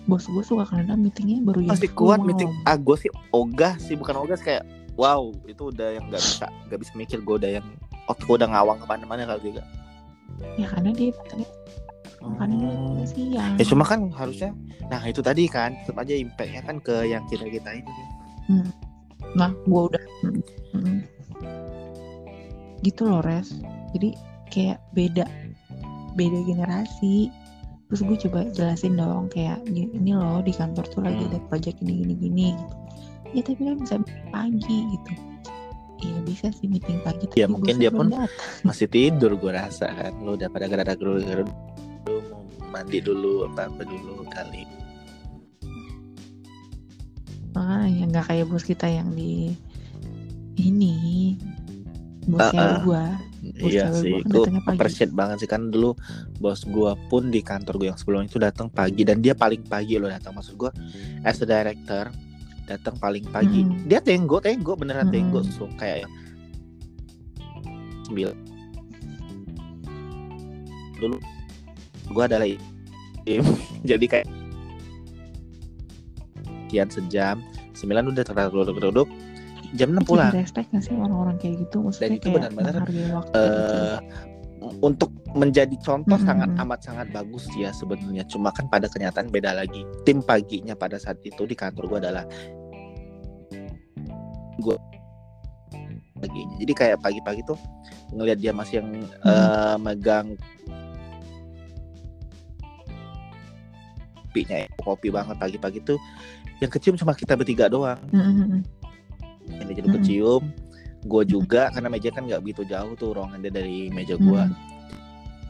[0.05, 2.29] bos gue suka kadang meetingnya baru jam masih 10 kuat malam.
[2.33, 2.49] meeting.
[2.65, 4.63] Ah gue sih ogah sih bukan ogah sih kayak
[4.97, 7.65] wow itu udah yang nggak bisa nggak bisa mikir gue udah yang
[8.07, 9.63] otak udah ngawang ke mana-mana kali juga.
[10.59, 11.11] Ya karena dia
[12.25, 14.49] karena dia datangnya siang ya cuma kan harusnya
[14.89, 17.93] nah itu tadi kan tetap aja impactnya kan ke yang kita kita ini
[19.37, 20.41] nah gue udah mm,
[20.73, 20.99] mm.
[22.85, 23.49] gitu loh res.
[23.97, 24.13] Jadi
[24.53, 25.25] kayak beda
[26.13, 27.33] beda generasi.
[27.89, 31.29] Terus gue coba jelasin dong kayak "Gini- ini loh di kantor tuh lagi Hmm.
[31.33, 32.75] ada pajak gini gini gini gitu.
[33.33, 33.95] Ya tapi kan bisa
[34.29, 35.13] pagi gitu
[36.05, 38.29] iya bisa sih meeting pagi tapi Ya, mungkin dia pun- datang.
[38.67, 41.49] masih tidur gue rasa kan lo udah pada gerada gerada lu
[42.29, 44.63] mau mandi dulu apa apa dulu kali
[47.55, 49.55] ah ya nggak kayak bos kita yang di
[50.57, 51.35] ini
[52.25, 52.81] bos ah.
[52.81, 53.05] gua
[53.55, 54.75] Bos iya sih gua kan gue pagi.
[54.75, 55.93] appreciate banget sih kan dulu
[56.35, 59.95] bos gue pun di kantor gue yang sebelumnya itu datang pagi dan dia paling pagi
[59.95, 60.71] loh datang maksud gue
[61.21, 62.09] as a director
[62.65, 63.61] datang paling pagi.
[63.61, 63.85] Mm.
[63.85, 65.13] dia tenggo tenggo beneran Mm.
[65.13, 66.09] tenggo so kayak
[68.05, 68.37] sembilan.
[70.97, 71.17] Dulu
[72.05, 72.47] gue adalah
[73.25, 73.41] tim
[73.81, 74.27] jadi kayak
[76.69, 77.41] kian sejam.
[77.75, 79.09] Sembilan udah terlalu duduk
[79.75, 80.31] jam enam pulang.
[80.31, 81.83] respect gak sih orang-orang kayak gitu?
[81.83, 82.73] Maksudnya Dan itu kayak benar-benar,
[83.11, 83.77] waktu gitu.
[84.81, 86.27] Untuk menjadi contoh Mm-mm.
[86.27, 88.23] sangat amat sangat bagus ya sebenarnya.
[88.25, 89.83] Cuma kan pada kenyataan beda lagi.
[90.07, 92.25] Tim paginya pada saat itu di kantor gue adalah
[94.59, 94.75] gue
[96.19, 96.55] paginya.
[96.57, 97.59] Jadi kayak pagi-pagi tuh
[98.15, 100.39] ngelihat dia masih yang eh, megang
[104.35, 105.95] kopinya ya, kopi banget pagi-pagi tuh
[106.59, 107.99] yang kecium cuma kita bertiga doang.
[108.11, 108.61] Mm, mm, mm.
[109.45, 109.97] yang dia jadi Mm-mm.
[110.01, 110.43] kecium
[111.05, 114.57] gue juga karena meja kan nggak begitu jauh tuh ruangan dia dari meja gue Mm.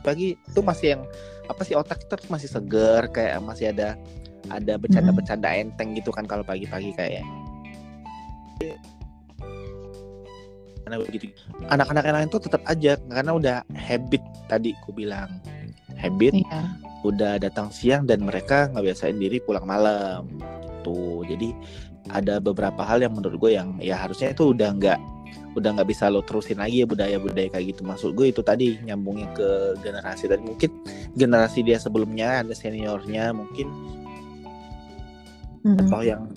[0.04, 1.02] pagi tuh masih yang
[1.50, 3.98] apa sih otak kita tuh masih seger kayak masih ada
[4.54, 7.26] ada bercanda-bercanda enteng gitu kan kalau pagi-pagi kayak.
[10.86, 11.34] Karena begitu.
[11.74, 15.42] Anak-anak yang lain tuh tetap aja karena udah habit tadi ku bilang.
[15.98, 16.62] Habit Iya.
[17.02, 20.30] udah datang siang dan mereka ngebiasain diri pulang malam.
[20.86, 21.50] Gitu jadi
[22.14, 25.00] ada beberapa hal yang menurut gue yang ya harusnya itu udah nggak
[25.56, 27.82] udah nggak bisa lo terusin lagi ya budaya-budaya kayak gitu.
[27.88, 30.70] Maksud gue itu tadi nyambungnya ke generasi dan mungkin
[31.16, 33.68] generasi dia sebelumnya ada seniornya mungkin.
[35.66, 35.80] Mm, mm.
[35.90, 36.30] atau yang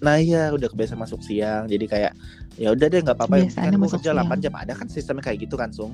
[0.00, 1.68] nah iya udah kebiasa masuk siang.
[1.68, 2.12] Jadi kayak
[2.56, 4.40] ya udah deh nggak apa-apa yang kan gue kerja 8 siang.
[4.40, 5.92] jam ada kan sistemnya kayak gitu kan sung?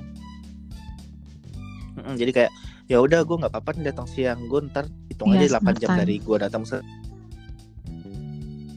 [1.97, 2.51] Jadi kayak
[2.87, 4.39] ya udah gue nggak apa-apa nih datang siang.
[4.47, 5.99] Gue ntar hitung Iya, aja 8 smart jam time.
[5.99, 6.77] dari gue datang se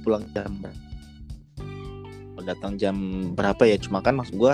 [0.02, 0.50] pulang jam
[2.42, 2.94] datang jam
[3.33, 3.76] berapa ya?
[3.76, 4.53] Cuma kan maksud gue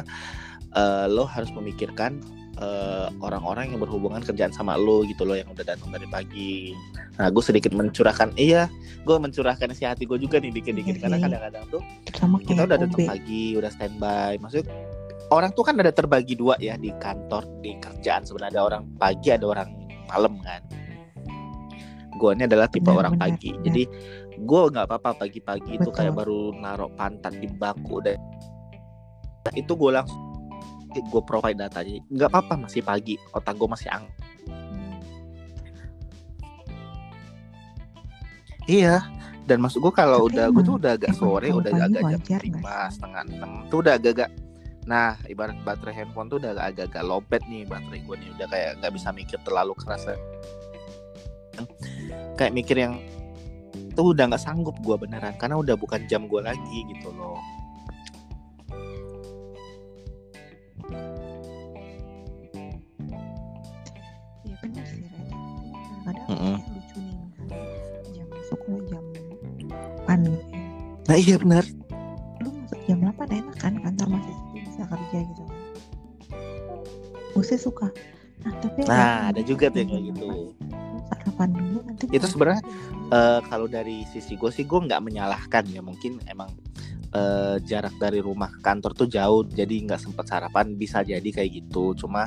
[0.73, 2.19] eh, lo harus memikirkan
[2.57, 6.73] eh, orang-orang yang berhubungan kerjaan sama lo gitu loh yang udah datang dari pagi.
[7.17, 8.69] Nah gue sedikit mencurahkan iya
[9.07, 10.97] gue mencurahkan isi hati gue juga nih dikit-dikit.
[10.97, 11.25] Iya karena sih.
[11.25, 13.09] kadang-kadang tuh Terutama kita udah datang OB.
[13.09, 14.33] pagi udah standby.
[14.41, 14.65] Maksud
[15.29, 18.23] orang tuh kan ada terbagi dua ya di kantor di kerjaan.
[18.25, 19.69] Sebenarnya ada orang pagi ada orang
[20.07, 20.63] malam kan.
[22.17, 23.53] Gue ini adalah tipe Benar, orang benar, pagi.
[23.53, 23.65] benar.
[23.69, 23.83] jadi
[24.37, 28.21] gue nggak apa-apa pagi-pagi itu kayak baru naruh pantat di bangku dan
[29.57, 30.27] itu gue langsung
[30.97, 32.01] gue provide datanya.
[32.09, 33.21] Nggak apa-apa masih pagi.
[33.37, 34.05] Otak gue masih ang
[38.65, 39.05] iya.
[39.47, 42.91] Dan maksud gue kalau Tapi udah gue tuh udah agak sore udah agak jam lima
[42.91, 44.31] setengah enam tuh udah agak-agak
[44.87, 48.29] nah ibarat baterai handphone tuh udah agak-agak lopet nih baterai gue nih.
[48.35, 50.03] Udah kayak nggak bisa mikir terlalu keras.
[52.35, 52.99] Kayak mikir yang
[53.97, 57.41] tuh udah nggak sanggup gue beneran karena udah bukan jam gue lagi gitu loh
[64.47, 65.27] Iya benar sih Ren.
[66.07, 66.57] Kadang Mm-mm.
[66.61, 67.59] kayak lucu nih misalnya
[68.15, 69.05] jam masuk lo jam
[70.07, 70.59] 8 gitu ya.
[71.07, 71.65] nah iya bener
[72.45, 75.59] Lu masuk jam 8 enak kan kantor masih bisa kerja gitu kan.
[77.35, 77.89] Gue suka.
[78.47, 82.27] Nah tapi nah ada juga tuh yang kayak gitu 8, lu sarapan dulu nanti Itu
[82.31, 82.63] sebenarnya,
[83.07, 85.79] Eh, kalau dari sisi gue sih gue nggak menyalahkan ya.
[85.79, 86.51] Mungkin emang
[87.15, 91.51] eh, jarak dari rumah ke kantor tuh jauh jadi nggak sempet sarapan bisa jadi kayak
[91.63, 91.95] gitu.
[91.95, 92.27] Cuma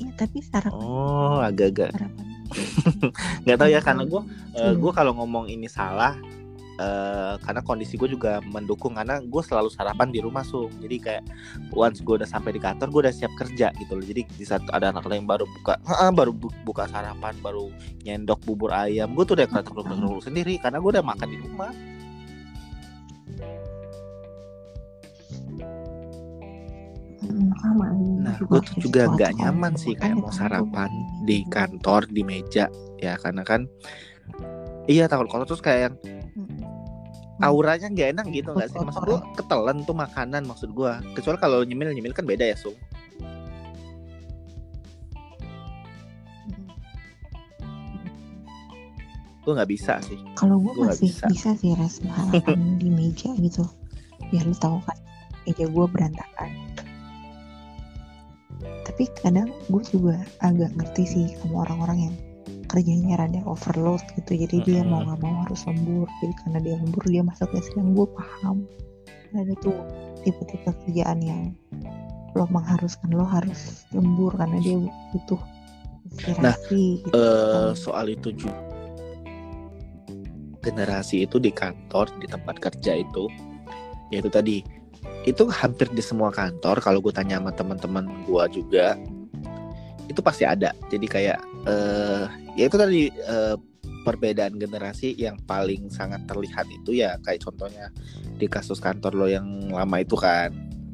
[0.00, 1.92] Iya tapi sarapan oh agak-agak.
[3.46, 4.74] Nggak tahu ya karena gue Iya.
[4.74, 6.18] gue kalau ngomong ini salah
[6.80, 10.72] eh, karena kondisi gue juga mendukung karena gue selalu sarapan di rumah sung.
[10.80, 11.24] Jadi kayak
[11.76, 14.04] once gue udah sampai di kantor gue udah siap kerja gitu loh.
[14.04, 17.68] Jadi di saat ada anak lain baru buka "Ah, baru bu- buka sarapan baru
[18.02, 21.72] nyendok bubur ayam gue tuh udah kerasa dulu sendiri karena gue udah makan di rumah.
[28.20, 30.90] Nah, gue tuh juga gitu, nggak nyaman kalau sih makan kayak ya mau sarapan
[31.24, 32.66] di kantor di meja
[33.00, 33.64] ya karena kan
[34.88, 35.94] iya takut kotor terus kayak yang.
[37.40, 41.64] Auranya nggak enak gitu nggak sih maksud gue ketelan tuh makanan maksud gue kecuali kalau
[41.64, 42.76] nyemil nyemil kan beda ya sung
[49.40, 51.26] gue nggak bisa sih Kalau gue masih bisa.
[51.26, 51.50] bisa.
[51.58, 53.66] sih res sarapan di meja gitu.
[54.30, 54.94] Biar lu tahu kan
[55.42, 56.50] meja gue berantakan.
[58.86, 62.14] Tapi kadang gue juga agak ngerti sih sama orang-orang yang
[62.70, 64.46] kerjanya rada overload gitu.
[64.46, 66.06] Jadi dia mau nggak mau harus lembur.
[66.22, 68.56] Jadi karena dia lembur dia masuknya siang gue paham.
[69.34, 69.76] Ada tuh
[70.22, 71.42] tipe-tipe kerjaan yang
[72.38, 74.78] lo mengharuskan lo harus lembur karena dia
[75.10, 75.40] butuh
[76.10, 77.10] inspirasi gitu.
[77.14, 78.58] eh soal itu juga
[80.60, 83.26] generasi itu di kantor di tempat kerja itu
[84.12, 84.62] yaitu tadi
[85.24, 88.96] itu hampir di semua kantor kalau gue tanya sama teman-teman gue juga
[90.10, 90.74] itu pasti ada.
[90.90, 91.38] Jadi kayak
[91.70, 92.26] eh
[92.58, 93.56] ya itu tadi eh,
[94.02, 97.94] perbedaan generasi yang paling sangat terlihat itu ya kayak contohnya
[98.40, 100.50] di kasus kantor lo yang lama itu kan.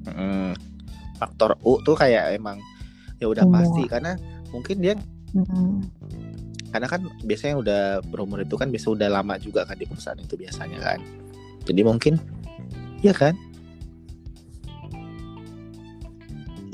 [0.06, 0.52] Mm,
[1.16, 2.60] faktor U tuh kayak emang
[3.16, 3.64] ya udah Umur.
[3.64, 3.82] pasti.
[3.88, 4.12] Karena
[4.52, 4.94] mungkin dia
[5.34, 5.82] Mm-mm.
[6.70, 10.36] karena kan biasanya udah berumur itu kan biasa udah lama juga kan di perusahaan itu
[10.36, 11.00] biasanya kan.
[11.64, 12.20] Jadi mungkin
[13.00, 13.32] ya kan?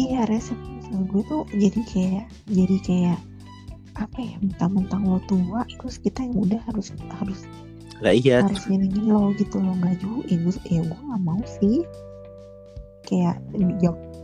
[0.00, 3.18] Iya resep gue tuh jadi kayak jadi kayak
[3.96, 7.44] apa ya mentang-mentang lo tua terus kita yang udah harus harus
[8.02, 8.42] lah iya.
[8.42, 11.86] harus nyenengin lo gitu lo nggak juga ya gue ya gue nggak mau sih.
[13.06, 13.38] Kayak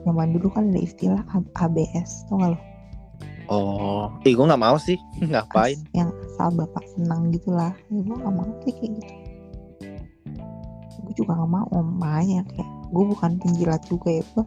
[0.03, 1.23] zaman dulu kan ada istilah
[1.63, 2.59] ABS tau gak lo?
[3.49, 4.99] Oh ih gue nggak mau sih.
[5.31, 5.79] Ngapain?
[5.79, 9.15] As- yang asal bapak senang gitulah ya gue nggak mau sih kayak gitu.
[11.07, 11.69] Gue juga nggak mau
[12.03, 14.45] makanya kayak gue bukan penjilat juga ya gue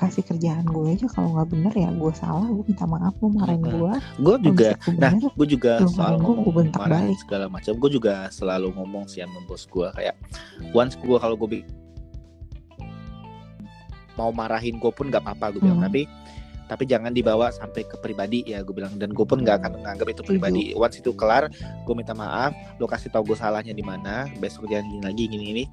[0.00, 3.60] kasih kerjaan gue aja kalau nggak bener ya gue salah gue minta maaf lo marahin
[3.60, 7.18] gue gue juga gue nah gue juga Lu soal ngomong, gua bentak balik.
[7.20, 10.16] segala macam gue juga selalu ngomong sih sama bos gue kayak
[10.72, 11.60] once gue kalau gue
[14.18, 15.80] mau marahin gue pun nggak apa-apa gue bilang.
[15.80, 15.88] Hmm.
[15.88, 16.04] tapi
[16.70, 18.94] tapi jangan dibawa sampai ke pribadi ya gue bilang.
[18.94, 20.70] Dan gue pun nggak akan menganggap itu pribadi.
[20.78, 21.50] Once itu kelar
[21.82, 25.44] gue minta maaf lo kasih tahu gue salahnya di mana besok jangan gini lagi gini
[25.50, 25.64] gini.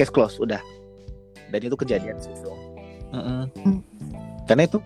[0.00, 0.62] Case close udah.
[1.52, 2.59] Dan itu kejadian sih so.
[3.10, 3.42] Mm-mm.
[4.46, 4.78] Karena itu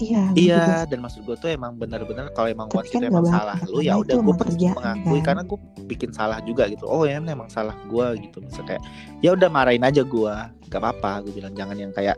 [0.00, 2.96] iya gue juga Iya, dan maksud gue tuh emang bener-bener kalau emang Tapi kan itu
[3.04, 5.24] nggak emang salah lu ya udah gue emang pun kerjaan, mengakui kan.
[5.28, 5.58] karena gue
[5.90, 6.84] bikin salah juga gitu.
[6.88, 8.40] Oh ya emang salah gue gitu.
[8.40, 8.82] Misal kayak
[9.20, 10.34] ya udah marahin aja gue,
[10.72, 11.20] gak apa-apa.
[11.28, 12.16] Gue bilang jangan yang kayak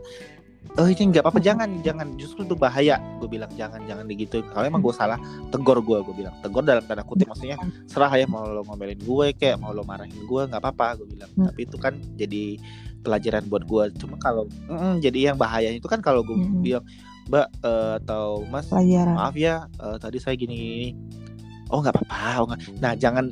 [0.79, 4.63] oh ini nggak apa-apa jangan jangan justru itu bahaya gue bilang jangan jangan begitu kalau
[4.63, 5.19] emang gue salah
[5.51, 9.27] tegor gue gue bilang tegor dalam tanda kutip maksudnya serah ya mau lo ngomelin gue
[9.35, 11.51] kayak mau lo marahin gue nggak apa-apa gue bilang Hmm.
[11.51, 12.57] tapi itu kan jadi
[13.03, 16.63] pelajaran buat gue cuma kalau mm, jadi yang bahaya itu kan kalau gue Mm-mm.
[16.63, 16.85] bilang
[17.27, 20.79] mbak eh, atau mas pelajaran maaf ya eh, tadi saya gini gini
[21.71, 23.27] oh nggak apa-apa oh, nggak." nah jangan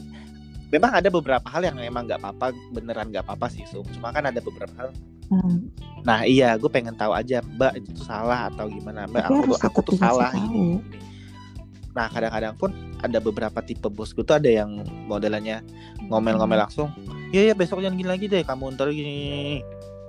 [0.72, 4.28] memang ada beberapa hal yang emang nggak apa-apa beneran nggak apa-apa sih Sum cuma kan
[4.28, 4.92] ada beberapa hal
[5.32, 5.72] Hmm.
[6.04, 9.56] nah iya gue pengen tahu aja mbak itu tuh salah atau gimana mbak Tapi aku
[9.64, 10.76] aku tuh salah gini, gini.
[11.92, 15.60] Nah kadang-kadang pun ada beberapa tipe bosku tuh ada yang modelannya
[16.08, 16.64] ngomel-ngomel Hmm.
[16.64, 16.90] langsung
[17.30, 19.60] ya ya besok jangan gini lagi deh kamu ntar gini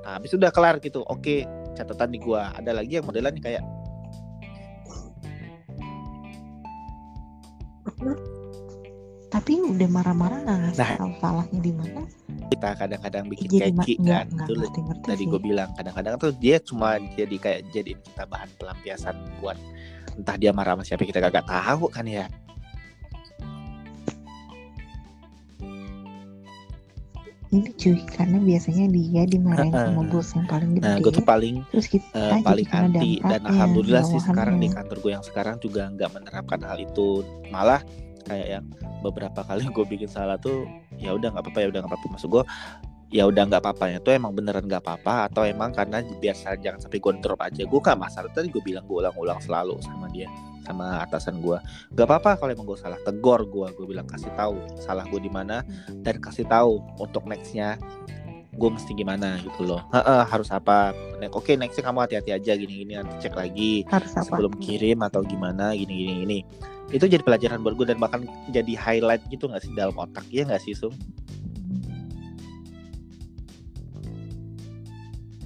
[0.02, 1.42] nah habis udah kelar gitu oke
[1.72, 3.62] catatan di gua ada lagi yang modelannya kayak
[9.32, 10.90] Tapi udah marah-marah nggak ngasih Nah.
[11.00, 12.02] tahu salahnya di mana?
[12.52, 16.60] kita kadang-kadang bikin Jadi ma- keki kan itu ngerti-ngerti tadi gue bilang kadang-kadang tuh dia
[16.60, 19.56] cuma jadi kayak jadiin kita bahan pelampiasan buat
[20.18, 22.26] entah dia marah sama siapa kita kagak tahu kan ya
[27.52, 29.92] Ini cuy, karena biasanya dia dimarahin Heeh.
[29.92, 30.88] sama bos yang paling gede.
[30.88, 34.72] nah gue tuh paling terus kita eh, jadi paling anti dan alhamdulillah sih sekarang di
[34.72, 37.20] kantor gue yang sekarang juga nggak menerapkan hal itu
[37.52, 37.84] malah
[38.24, 38.64] kayak yang
[39.04, 40.64] beberapa kali gue bikin salah tuh
[40.96, 42.44] ya udah nggak apa-apa ya udah nggak apa-apa maksud gue
[43.12, 46.98] ya udah nggak apa-apa tuh emang beneran nggak apa-apa atau emang karena biasa jangan sampai
[46.98, 47.62] gue drop aja.
[47.68, 50.26] Gue gak masalah tadi gue bilang gue ulang-ulang selalu sama dia
[50.62, 51.58] sama atasan gue
[51.90, 55.26] nggak apa-apa kalau emang gue salah tegor gue gue bilang kasih tahu salah gue di
[55.26, 55.66] mana
[56.06, 57.76] dan kasih tahu untuk nextnya
[58.52, 59.80] gue mesti gimana gitu loh.
[59.96, 60.92] Heeh, harus apa?
[61.32, 64.28] Oke nextnya kamu hati-hati aja gini-gini nanti cek lagi harus apa?
[64.28, 66.38] sebelum kirim atau gimana gini-gini ini
[66.92, 70.44] itu jadi pelajaran buat gue dan bahkan jadi highlight gitu nggak sih dalam otak ya
[70.44, 70.92] nggak sih Sum?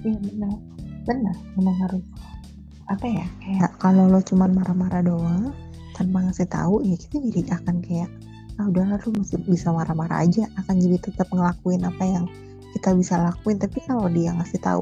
[0.07, 0.55] Iya benar,
[1.03, 1.35] benar.
[1.59, 2.03] Memang harus
[2.87, 3.27] apa ya?
[3.43, 5.51] Kayak kalau lo cuman marah-marah doang
[5.99, 8.09] tanpa ngasih tahu, ya kita jadi akan kayak
[8.57, 12.25] ah udahlah lu masih bisa marah-marah aja akan jadi tetap ngelakuin apa yang
[12.73, 14.81] kita bisa lakuin tapi kalau dia ngasih tahu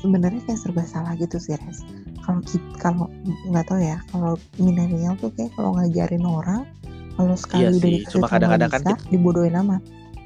[0.00, 1.80] sebenarnya kayak serba salah gitu sih res
[2.20, 3.08] kalau kita kalau
[3.48, 6.68] nggak tahu ya kalau milenial tuh kayak kalau ngajarin orang
[7.16, 9.82] kalau sekali Iya udah sih, dikasih cuma tahu kadang-kadang nggak kan bisa, dibodohin amat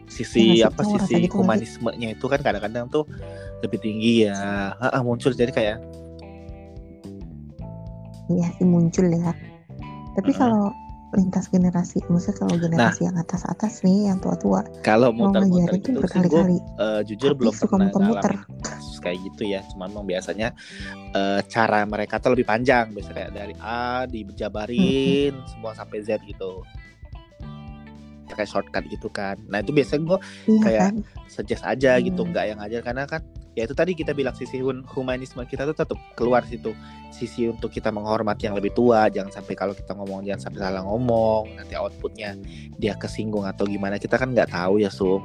[0.09, 0.67] sisi sih?
[0.67, 3.05] apa sisi humanismenya itu kan kadang-kadang tuh
[3.65, 5.79] lebih tinggi ya Heeh, muncul jadi kayak
[8.33, 9.37] Iya sih muncul ya.
[10.17, 10.39] Tapi Heeh.
[10.41, 10.73] kalau
[11.15, 16.03] lintas generasi, maksudnya kalau generasi yang atas-atas nih, yang tua-tua, kalau mau tuh gitu gue
[16.03, 16.59] berkali-kali.
[17.07, 18.33] jujur Tapi belum suka pernah muter-muter.
[18.35, 20.49] ngalamin kasus kayak gitu ya cuman memang biasanya
[21.13, 26.65] eh, cara mereka tuh lebih panjang biasanya dari A dijabarin semua sampai Z gitu
[28.35, 30.95] kayak shortcut gitu kan nah itu biasanya gue Iya kayak kan?
[31.27, 32.31] suggest aja gitu Hmm.
[32.31, 35.95] nggak yang ajar karena kan ya itu tadi kita bilang sisi humanisme kita tuh tetap
[36.13, 36.75] keluar situ
[37.09, 40.83] sisi untuk kita menghormati yang lebih tua jangan sampai kalau kita ngomong jangan sampai salah
[40.83, 42.35] ngomong nanti outputnya
[42.75, 45.23] dia kesinggung atau gimana kita kan nggak tahu ya sum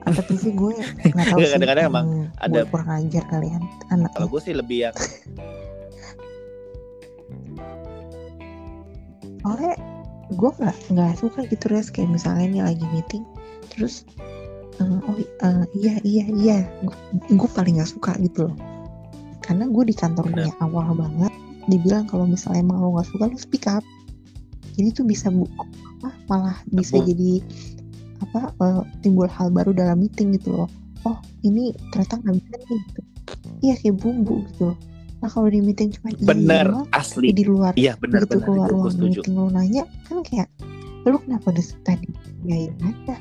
[0.00, 0.72] Tapi sih gue
[1.12, 1.52] nggak tahu sih.
[1.52, 4.10] Kadang-kadang emang hmm, ada- gue kurang ajar kalian anak.
[4.10, 4.96] kalau gue sih lebih yang
[9.48, 9.80] Soalnya
[10.28, 13.24] gue nggak nggak suka gitu res kayak misalnya nih lagi meeting,
[13.72, 14.04] terus
[14.76, 16.58] eh, oh eh, iya iya iya,
[17.32, 18.56] gue paling nggak suka gitu loh.
[19.40, 21.32] Karena gue di kantor gue yang awal banget
[21.64, 23.80] dibilang kalau misalnya emang lo nggak suka lo speak up.
[24.76, 25.48] Jadi tuh bisa bu
[26.04, 27.40] apa malah bisa Bu- jadi
[28.20, 30.68] apa eh, timbul hal baru dalam meeting gitu loh.
[31.08, 33.00] Oh ini ternyata nggak bisa nih gitu.
[33.64, 34.76] Iya kayak bumbu gitu.
[34.76, 34.78] loh.
[35.18, 38.34] Nah kalau di meeting cuma iya, iya bener doang, asli di luar iya bener begitu
[38.34, 40.48] bener keluar gue ruang meeting lo nanya kan kayak
[41.02, 42.08] lu kenapa udah tadi
[42.44, 43.16] ya aja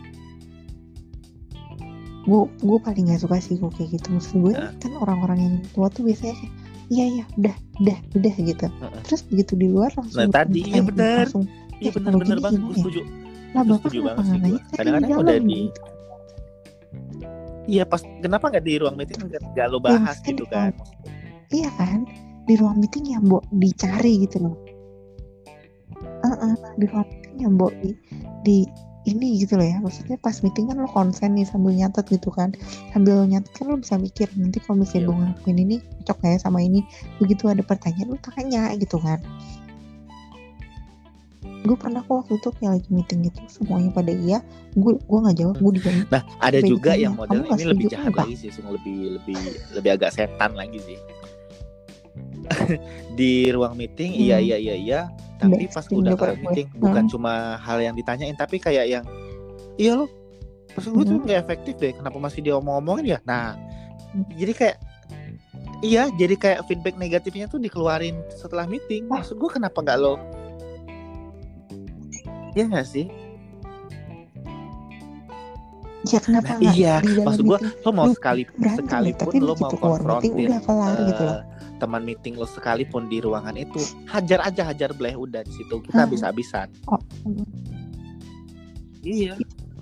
[2.22, 4.72] gue gue paling gak suka sih gue kayak gitu maksud gue Nah.
[4.76, 6.54] kan orang-orang yang tua tuh biasanya kayak
[6.88, 9.02] iya iya udah udah udah gitu Heeh.
[9.02, 11.44] terus begitu di luar langsung Nah, tadi, iya langsung
[11.80, 12.78] iya bener gini banget gue ya?
[12.78, 13.16] setuju lah
[13.58, 14.32] Gue bapak setuju banget sih.
[14.36, 15.82] Kan Kadang-kadang udah di- gitu.
[17.66, 20.72] iya pas kenapa nggak di ruang meeting nggak lo Ya, bahas maksudnya gitu kan
[21.54, 22.08] iya kan?
[22.48, 24.56] Di ruang meeting yang mbok dicari gitu loh.
[26.24, 27.92] Heeh, di ruang meeting yang mbok di,
[28.44, 28.58] di
[29.08, 29.80] ini gitu loh ya.
[29.80, 32.52] Maksudnya pas meeting kan lo konsen nih sambil nyatet gitu kan.
[32.92, 35.08] Sambil nyatet kan lo bisa mikir nanti kalau misalnya Iya.
[35.08, 36.84] gue ngelakuin ini cocok ya sama ini?
[37.20, 39.20] Begitu ada pertanyaan lo tanya gitu kan.
[41.68, 44.40] Gue pernah kok waktu itu kayak lagi meeting gitu semuanya pada iya.
[44.76, 47.86] Gue gue nggak jawab gue diam Nah, ada juga yang model "Kamu nggak ini lebih
[47.92, 49.40] jahat nggak?" lagi sih, sungguh lebih lebih
[49.76, 51.00] lebih agak setan lagi sih.
[53.14, 54.48] Di ruang meeting, iya Hmm.
[54.48, 55.00] iya iya iya,
[55.36, 56.42] tapi Udah, pas sering udah juga kelar gue.
[56.44, 57.12] meeting bukan Hmm.
[57.12, 59.06] cuma hal yang ditanyain, tapi kayak yang
[59.76, 60.08] iya lo,
[60.72, 61.26] pas gue tuh Hmm.
[61.26, 63.20] nggak efektif deh, kenapa masih diomong-omongin ya?
[63.24, 63.54] Nah,
[64.12, 64.26] Hmm.
[64.34, 64.78] jadi kayak
[65.78, 69.06] Iya, jadi kayak feedback negatifnya tuh dikeluarin setelah meeting.
[69.06, 70.18] Maksud gue kenapa nggak lo?
[72.58, 73.06] Iya nggak sih?
[76.08, 79.82] ya kenapa Nah, iya, maksud gue meeting lo mau sekali sekalipun tapi lo mau meeting
[79.82, 81.42] konfrontir udah kelar gitu loh eh,
[81.78, 83.80] teman meeting lo sekalipun di ruangan itu
[84.14, 85.80] hajar aja hajar bleh udah di situ.
[85.86, 86.06] Kita Hah?
[86.06, 86.68] habis-habisan.
[86.90, 87.00] Oh,
[89.06, 89.34] iya.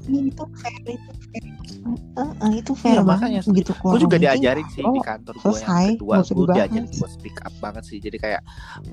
[0.06, 1.44] Itu fair itu fair.
[2.16, 3.42] Eh, eh, itu fair Iya, makanya.
[3.46, 6.16] begitu gue juga diajarin sih oh, di kantor gue yang kedua.
[6.22, 7.98] gue diajarin buat speak up banget sih.
[8.02, 8.42] Jadi kayak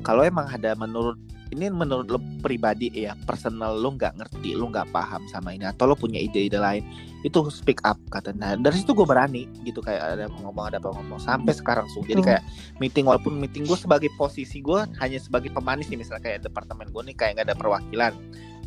[0.01, 1.17] kalau emang ada menurut
[1.53, 5.85] ini menurut lo pribadi ya personal lo nggak ngerti lo nggak paham sama ini atau
[5.85, 6.83] lo punya ide-ide lain
[7.23, 10.91] itu speak up kata nah dari situ gue berani gitu kayak ada ngomong ada apa
[10.97, 12.43] ngomong sampai sekarang so jadi kayak
[12.81, 17.03] meeting walaupun meeting gue sebagai posisi gue hanya sebagai pemanis nih misalnya kayak departemen gue
[17.12, 18.12] nih kayak nggak ada perwakilan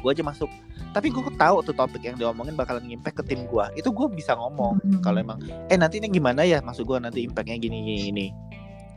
[0.05, 0.51] gue aja masuk.
[0.93, 4.37] Tapi gue tahu tuh topik yang diomongin bakalan ngimpact ke tim gue itu gue bisa
[4.37, 5.01] ngomong Hmm.
[5.01, 8.27] kalau emang eh nanti ini gimana ya maksud gue nanti impactnya gini gini gini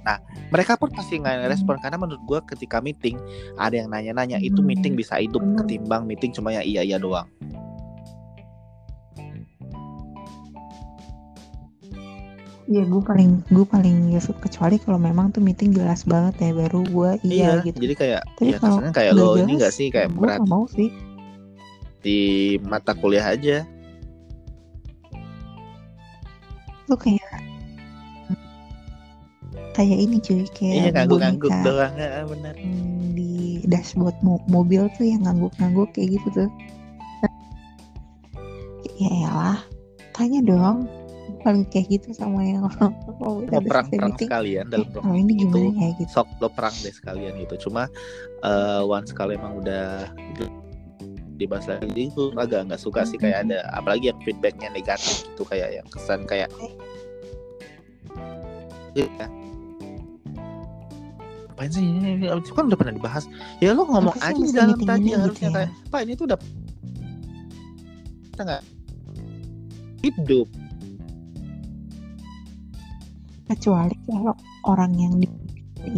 [0.08, 0.16] nah
[0.48, 3.20] mereka pun pasti nggak respon karena menurut gue ketika meeting
[3.60, 7.28] ada yang nanya-nanya itu meeting bisa hidup ketimbang meeting cuma ya iya iya doang
[12.68, 16.84] Iya gue paling gue paling ya kecuali kalau memang tuh meeting jelas banget ya baru
[16.84, 17.80] gue iya, gitu.
[17.80, 20.52] jadi kayak Tapi ya kalau kayak lo ini jelas, gak sih kayak gue berat gak
[20.52, 20.92] mau sih.
[22.04, 22.20] di
[22.60, 23.64] mata kuliah aja
[26.92, 27.17] kayak
[29.78, 31.94] kayak ini cuy iya kayak ngangguk-ngangguk boneka doang.
[31.94, 32.54] Ya, bener.
[32.58, 33.30] Hmm, di
[33.64, 36.50] dashboard mo- mobil tuh yang ngangguk-ngangguk kayak gitu tuh.
[38.98, 39.58] Ya elah,
[40.10, 40.90] tanya dong.
[41.46, 42.82] Paling kayak gitu sama yang udah
[43.46, 46.10] selesai perang-perang sekalian Eh, dalam kalau ini itu gimana ya gitu.
[46.10, 47.70] sok lo perang deh sekalian gitu.
[47.70, 47.86] Cuma
[48.42, 50.56] eh once kalau emang udah di-
[51.38, 53.62] dibahas lagi itu agak nggak suka sih kayak ada.
[53.70, 56.50] Apalagi yang feedbacknya negatif gitu kayak yang kesan kayak
[58.98, 59.06] ya
[61.58, 61.82] apain sih?
[61.82, 63.26] Ini, ini itu kan udah pernah dibahas.
[63.58, 65.54] Ya lo ngomong Apa aja di dalam tadi ini gitu harusnya ya?
[65.58, 66.38] kayak pak ini tuh udah
[68.30, 68.64] kita nggak?
[70.06, 70.48] Hidup.
[73.50, 74.34] Kecuali kalau
[74.70, 75.26] orang yang di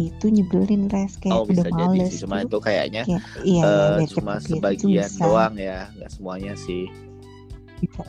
[0.01, 1.21] itu nyebelin res.
[1.21, 2.19] Kayak oh bisa udah jadi males sih.
[2.25, 2.49] Cuma tuh.
[2.49, 5.21] itu kayaknya Kayak, iya, eh, iya, biar cuma gitu sebagian bisa.
[5.21, 5.79] doang ya.
[5.93, 6.83] Nggak semuanya sih.
[7.77, 8.01] Bisa.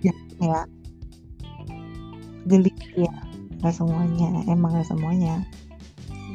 [0.00, 0.60] Ya, ya.
[2.48, 3.12] Gelintir ya.
[3.60, 4.28] Nggak semuanya.
[4.48, 5.44] Emang nggak semuanya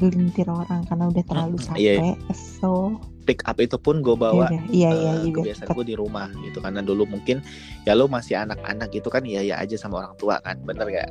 [0.02, 2.14] gelintir orang karena udah terlalu Mm, capek iya.
[2.30, 2.78] kesel.
[3.24, 5.32] Pick up itu pun gue ya bawa iya iya eh, iya.
[5.32, 6.60] kebiasaan cepet gue di rumah gitu.
[6.60, 7.40] Karena dulu mungkin
[7.88, 11.10] ya lo masih anak-anak gitu kan iya ya aja sama orang tua kan bener gak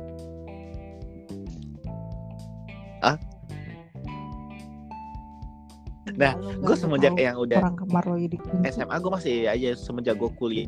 [3.03, 3.17] Nah,
[6.07, 9.69] Enggak, lu gue semenjak yang udah orang kamar lo jadi kunci SMA gue masih aja
[9.75, 10.67] semenjak gue kuliah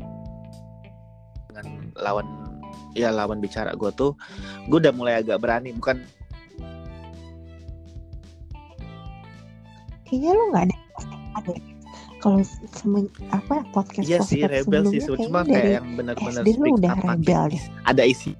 [1.48, 2.26] dengan lawan
[2.96, 4.16] ya lawan bicara gue tuh
[4.68, 5.76] gue udah mulai agak berani.
[5.76, 6.02] Bukan
[10.16, 10.76] kayaknya lo nggak ada
[11.36, 11.52] ada
[12.16, 12.40] kalau
[12.72, 17.44] semen apa podcast iya sih rebel sih cuma kayak yang benar-benar SD lu udah rebel
[17.52, 17.56] deh.
[17.60, 18.32] is- ada isi.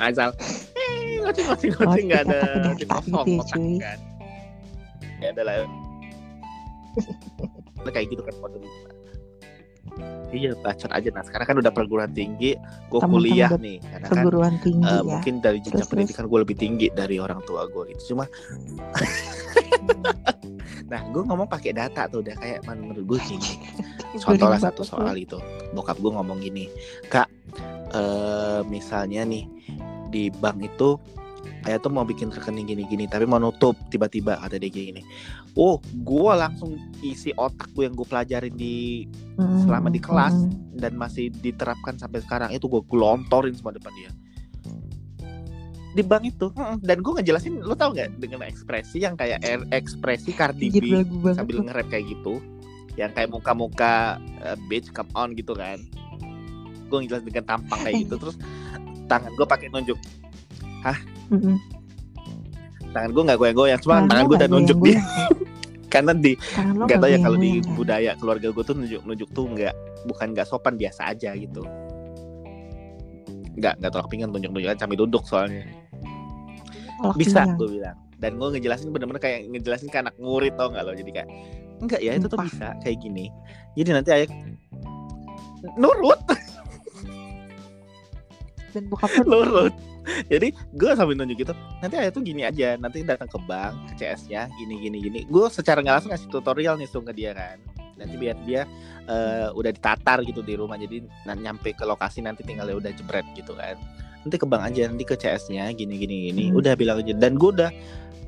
[0.00, 0.34] Asal
[0.74, 2.38] eh, ngoceng ngoceng Oh, ngoceng nggak ada
[2.74, 3.98] di data kosong ya, otak kan.
[5.22, 5.54] Ya ada lah.
[7.86, 8.34] Kayak gitu kan
[10.32, 11.08] iya bacot aja.
[11.12, 12.56] Nah sekarang kan udah perguruan tinggi
[12.88, 15.04] gue kuliah nih karena kan perguruan tinggi eh, ya?
[15.04, 18.16] mungkin dari jenjang Terus, pendidikan gue lebih tinggi dari orang tua gue gitu.
[18.16, 18.24] Cuma
[20.92, 23.52] nah gue ngomong pakai data tuh udah kayak menurut gue gini
[24.20, 25.36] contoh lah satu soal itu.
[25.76, 26.68] Bokap gue ngomong gini
[27.08, 27.28] kak
[27.92, 29.44] eh misalnya nih
[30.12, 30.96] di bank itu
[31.68, 35.02] ayah tuh mau bikin rekening gini-gini tapi mau nutup tiba-tiba kata dia gini.
[35.54, 40.76] Oh gue langsung isi otak gue yang gue pelajarin di Hmm, selama di kelas hmm.
[40.76, 44.12] dan masih diterapkan sampai sekarang itu gue gelontorin semua depan dia.
[45.92, 49.68] Di bank itu mm, dan gue ngejelasin lo tau nggak dengan ekspresi yang kayak er-
[49.72, 51.00] ekspresi Cardi B
[51.32, 52.44] sambil nge-rap kayak gitu
[53.00, 55.80] yang kayak muka-muka uh, bitch come on gitu kan.
[56.92, 58.36] Gue ngejelasin dengan tampang kayak gitu terus
[59.08, 59.96] tangan gue pakai nunjuk
[61.32, 61.56] Mm-mm.
[62.92, 65.00] tangan gue nggak goyang-goyang cuma Tangan tangan gue udah nunjuk dia
[65.92, 66.72] karena di kan?
[66.72, 69.74] Nggak tahu ya kalau di budaya keluarga gue tuh nunjuk nunjuk tuh nggak
[70.08, 71.60] bukan nggak sopan biasa aja gitu.
[73.60, 75.68] Nggak nggak tolak pinggan tunjuk tunjukkan sambil duduk soalnya.
[76.96, 77.60] Tolak bisa pinggang.
[77.60, 77.96] gue bilang.
[78.16, 80.96] Dan gue ngejelasin bener-bener kayak ngejelasin ke anak murid tau nggak lo?
[80.96, 81.28] Jadi kayak
[81.84, 83.28] enggak ya itu tuh bisa kayak gini.
[83.76, 84.28] Jadi nanti ayah
[85.76, 86.20] nurut.
[88.72, 89.76] Dan bokap nurut
[90.32, 94.02] jadi gue sambil nunjuk gitu nanti ayah tuh gini aja nanti datang ke bank ke
[94.02, 95.20] CS nya gini gini gini.
[95.26, 97.58] Gue secara nggak langsung ngasih tutorial nih Sung, ke dia kan.
[97.96, 98.66] Nanti biar dia
[99.06, 102.90] eh, udah ditatar gitu di rumah jadi nanti nyampe ke lokasi nanti tinggal ya udah
[102.90, 103.78] jebret gitu kan.
[104.22, 106.44] Nanti ke bank aja nanti ke CS nya gini gini gini.
[106.50, 106.58] Hmm.
[106.58, 107.70] udah bilang aja dan gue udah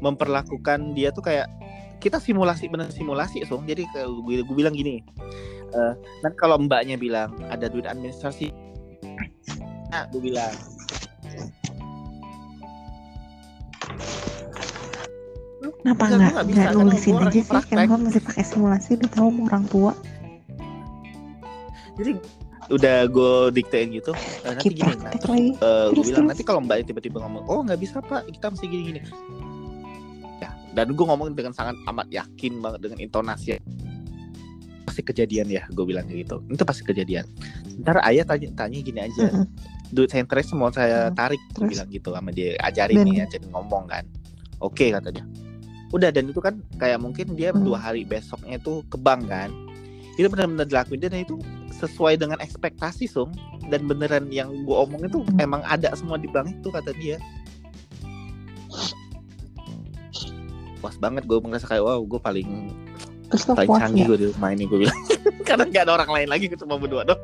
[0.02, 1.50] memperlakukan dia tuh kayak
[1.98, 3.66] kita simulasi bener simulasi Sung.
[3.66, 5.02] Jadi gue, gue bilang gini
[5.74, 8.54] eh nanti kalau mbaknya bilang ada duit administrasi
[9.90, 10.54] nah gue bilang
[15.84, 17.52] Kenapa nggak nggak nulisin aja sih?
[17.52, 19.92] Kan gue masih pakai simulasi udah tahu orang tua.
[22.00, 22.16] Jadi
[22.72, 26.64] udah gue diktein gitu uh, nanti gini nah, terus, uh, eh, gue bilang nanti kalau
[26.64, 29.00] mbak tiba-tiba ngomong oh nggak bisa pak kita mesti gini-gini.
[30.40, 33.60] Ya dan gue ngomong dengan sangat amat yakin banget dengan intonasi
[34.84, 36.44] pasti kejadian ya gue bilang gitu.
[36.46, 37.24] Itu pasti kejadian.
[37.80, 39.26] Ntar ayah tanya tanya gini aja.
[39.26, 39.48] Mm-mm.
[39.88, 41.70] duit senternya semua saya Hmm, tarik gue terus?
[41.70, 42.58] bilang gitu sama dia.
[42.60, 44.04] Ajarin Dan- nih ajarin ngomong kan.
[44.58, 45.22] Oke katanya.
[45.90, 47.62] Udah dan itu kan kayak mungkin dia Hmm.
[47.62, 49.54] dua hari besoknya itu ke bank kan.
[50.14, 50.98] Itu benar-benar dilakuin.
[50.98, 51.38] Dan itu
[51.74, 53.30] sesuai dengan ekspektasi sum
[53.66, 55.38] dan beneran yang gue omong itu Hmm.
[55.38, 57.22] emang ada semua di bank itu kata dia.
[60.78, 62.48] Puas banget gue merasa kayak wow gue paling
[63.34, 65.00] Terus lo paling puas canggih gue di rumah ini gue bilang.
[65.48, 67.18] Karena nggak ada orang lain lagi gue cuma berdua doang.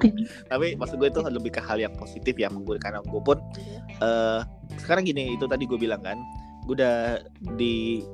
[0.52, 3.40] Tapi maksud gue itu lebih ke hal yang positif ya gue karena gue pun
[4.04, 4.40] eh
[4.76, 6.20] sekarang gini itu tadi gue bilang kan
[6.68, 7.24] gue udah
[7.56, 8.04] di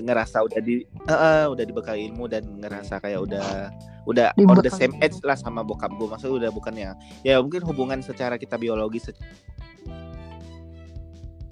[0.00, 3.72] ngerasa udah di eh, eh, udah dibekal ilmu dan ngerasa kayak udah
[4.08, 6.94] udah on the same age lah sama bokap gue maksudnya udah bukan yang
[7.26, 9.12] ya mungkin hubungan secara kita biologis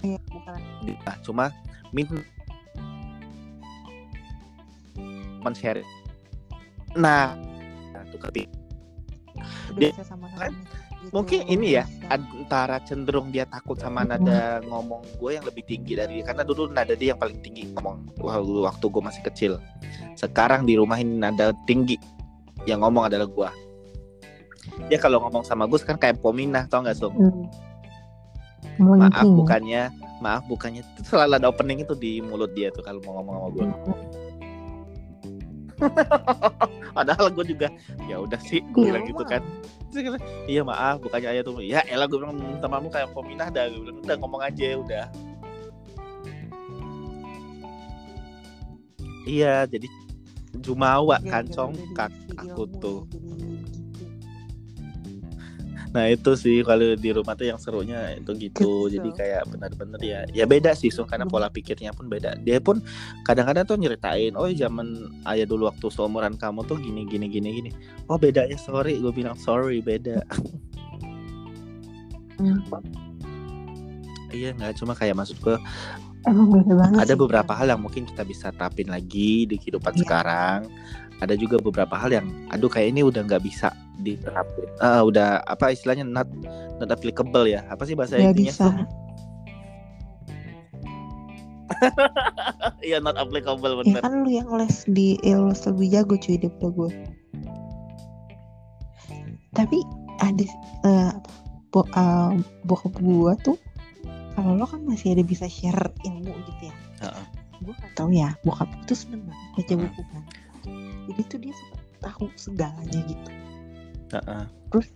[0.05, 0.59] Iya, bukan.
[1.01, 1.45] nah, cuma
[1.89, 2.05] min
[5.45, 5.85] men-share.
[6.97, 7.37] Nah
[7.93, 8.49] nah, itu ketik
[9.75, 9.93] Udah Dia-
[10.39, 10.51] kan,
[11.03, 12.17] gitu, mungkin ini ya bisa.
[12.17, 14.25] antara cenderung dia takut sama Mm-mm.
[14.25, 18.15] nada ngomong gue yang lebih tinggi dari karena dulu nada dia yang paling tinggi ngomong
[18.17, 19.53] waktu waktu gue masih kecil.
[20.17, 21.99] Sekarang di rumah ini nada tinggi
[22.65, 23.49] yang ngomong adalah gue.
[24.89, 27.13] Dia kalau ngomong sama gue kan kayak pominah tau gak Sung?
[27.13, 27.45] Hmm.
[28.81, 29.93] maaf bukannya
[30.25, 30.81] maaf bukannya.
[30.97, 33.65] Itu selalu ada opening itu di mulut dia tuh kalau mau ngomong sama gue
[36.97, 37.67] padahal gue juga
[38.07, 39.41] ya udah sih gue Iya, bilang gitu kan.
[39.91, 41.59] Terus iya maaf bukannya ayah tuh.
[41.63, 45.05] Ya elah gue bilang "Hmm, temanmu kayak peminah dah gue bilang udah ngomong aja udah.
[49.25, 49.87] Iya jadi
[50.61, 52.99] jumawa kancong kak aku tuh.
[55.95, 58.91] Nah itu sih kalau di rumah tuh yang serunya itu gitu.
[58.91, 58.99] Kesel.
[58.99, 62.35] Jadi kayak benar-benar ya ya beda sih so karena pola pikirnya pun beda.
[62.43, 62.83] Dia pun
[63.23, 64.91] kadang-kadang tuh nyeritain, oh zaman
[65.31, 67.69] ayah dulu waktu seumuran kamu tuh gini gini gini gini.
[68.11, 70.19] Oh beda ya sorry, gue bilang sorry beda.
[72.35, 72.59] Hmm.
[74.35, 75.55] iya nggak cuma kayak maksud gue
[76.27, 79.95] Emang beda banget ada sih, beberapa hal yang mungkin kita bisa tapin lagi di kehidupan
[79.95, 80.01] Iya.
[80.03, 80.59] sekarang.
[81.23, 83.71] Ada juga beberapa hal yang aduh kayak ini udah nggak bisa
[84.01, 84.67] diterapin.
[84.79, 86.27] Ah udah apa istilahnya not
[86.81, 87.63] not applicable ya.
[87.69, 88.35] Apa sih bahasa intinya?
[88.35, 88.67] bisa.
[92.85, 94.01] Iya not applicable Ya bener.
[94.05, 96.91] kan lu yang les di les lebih jago cuy daripada gue.
[99.55, 99.77] Tapi
[100.21, 100.45] ada
[100.85, 101.11] eh
[101.73, 102.31] bo, eh,
[102.63, 103.57] bokap gue tuh
[104.35, 106.75] kalau lo kan masih ada bisa share ilmu gitu ya.
[107.07, 107.25] Heeh.
[107.63, 110.23] Gue gak tahu ya bokap gue tuh seneng banget baca buku kan.
[111.09, 113.29] Jadi tuh dia suka tahu segalanya gitu.
[114.11, 114.43] Heeh.
[114.69, 114.87] Terus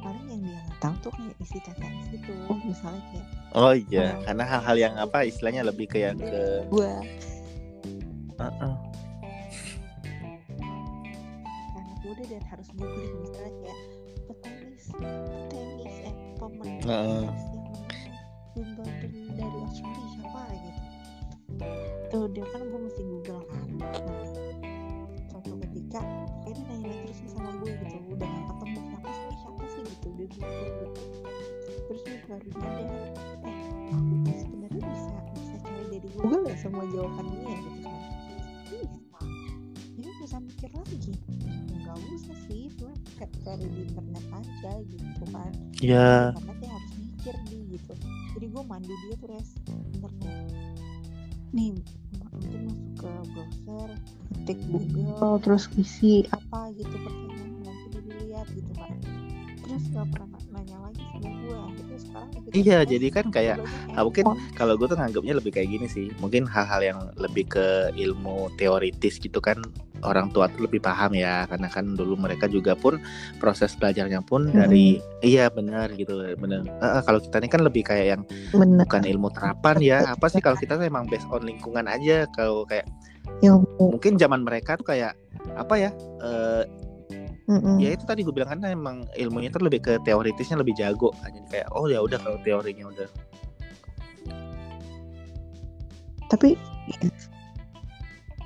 [0.00, 2.32] paling yang dia nggak tahu tuh kayak isi TTS gitu.
[2.64, 4.22] Misalnya kayak Oh iya, Oh.
[4.24, 6.92] karena hal-hal yang apa istilahnya lebih ke yang ke gue
[8.38, 8.74] Heeh.
[11.74, 13.80] anak muda dan harus googling misalnya kayak
[14.28, 17.24] petenis petenis eh pemenang Heeh.
[17.24, 17.66] tenis yang
[18.54, 20.82] Wimbledon dari Australia siapa gitu
[22.08, 23.02] tuh dia kan gue mesti
[36.78, 37.98] semua jawaban dia gitu kan.
[38.62, 39.26] Bisa
[39.98, 41.12] jadi gak usah mikir lagi.
[41.74, 45.50] Nggak usah sih cuma kayak cari di internet aja gitu kan.
[45.82, 47.92] Ya, internetnya harus mikir nih gitu.
[48.06, 49.50] Jadi gue mandu dia tuh res.
[49.66, 50.36] Internet
[51.50, 52.62] nih nanti masuk
[52.94, 53.90] ke browser
[54.30, 58.94] ketik Google terus isi apa gitu pertanyaan nanti dilihat gitu kan.
[59.66, 63.56] Terus gak pernah nanya lagi sama gue akhirnya sekarang kita Iya, tes, jadi kan kayak,
[63.92, 64.56] ah, mungkin handphone.
[64.56, 66.06] kalau gue tuh nganggapnya lebih kayak gini sih.
[66.22, 69.60] Mungkin hal-hal yang lebih ke ilmu teoritis gitu kan
[70.06, 71.44] orang tua tuh lebih paham ya.
[71.50, 72.96] Karena kan dulu mereka juga pun
[73.42, 76.64] proses belajarnya pun dari iya benar gitu benar.
[76.64, 78.22] Eh, kalau kita ini kan lebih kayak yang
[78.54, 79.98] bener bukan ilmu terapan ya.
[80.14, 82.86] Apa sih kalau kita tuh emang based on lingkungan aja kalau kayak
[83.44, 83.92] ilmu.
[83.94, 85.12] mungkin zaman mereka tuh kayak
[85.54, 85.90] apa ya
[86.24, 86.62] eh,
[87.48, 87.80] Mm-mm.
[87.80, 91.32] ya itu tadi gue bilang kan emang ilmunya tuh lebih ke teoritisnya lebih jago kan.
[91.32, 93.08] Jadi kayak oh ya udah kalau teorinya udah.
[96.28, 96.60] Tapi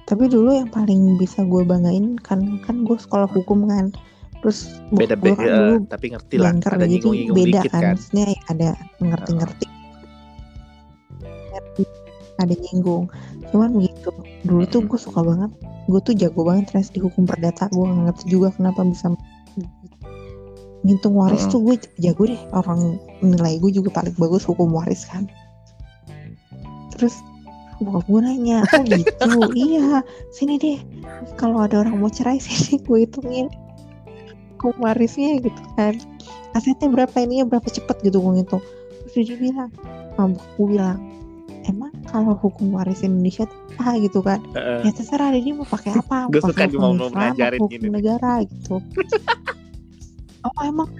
[0.06, 3.90] tapi dulu yang paling bisa gue banggain kan kan gue sekolah hukum kan.
[4.38, 7.82] Terus beda beda kan dulu tapi ngerti lah ada jadi nyinggung-nyinggung beda dikit kan.
[7.82, 7.94] kan.
[7.98, 8.68] Maksudnya ada
[9.02, 9.66] ngerti-ngerti.
[12.38, 13.04] Ada nyinggung.
[13.50, 14.14] Cuman begitu
[14.46, 15.50] dulu tuh gue suka banget
[15.88, 17.66] gue tuh jago banget res di hukum perdata.
[17.72, 19.10] Gue nggak ngerti juga kenapa bisa
[20.82, 21.50] ngitung waris Mm.
[21.54, 25.30] tuh gue jago deh orang nilai gue juga paling bagus hukum waris kan.
[26.94, 27.14] Terus
[27.82, 29.30] bokap gue nanya oh gitu?
[29.58, 30.02] Iya
[30.34, 30.78] sini deh.
[31.38, 33.46] Kalau ada orang mau cerai sini gue hitungin
[34.58, 35.98] hukum warisnya gitu kan.
[36.54, 37.46] Asetnya berapa ini?
[37.46, 38.02] Berapa cepet?
[38.02, 38.62] Gitu gue ngitung.
[39.10, 39.70] Terus dia bilang
[40.18, 40.98] ah, bokap gue bilang
[42.12, 43.48] kalau hukum waris Indonesia
[43.80, 44.38] apa gitu kan.
[44.52, 44.84] Heeh.
[44.86, 47.58] ya terserah dia mau pakai apa Gue mau suka pakai dia mau hukum Islam, ngajarin
[47.58, 47.92] hukum gini nih.
[47.96, 48.74] negara gitu.
[50.42, 50.90] Oh emang?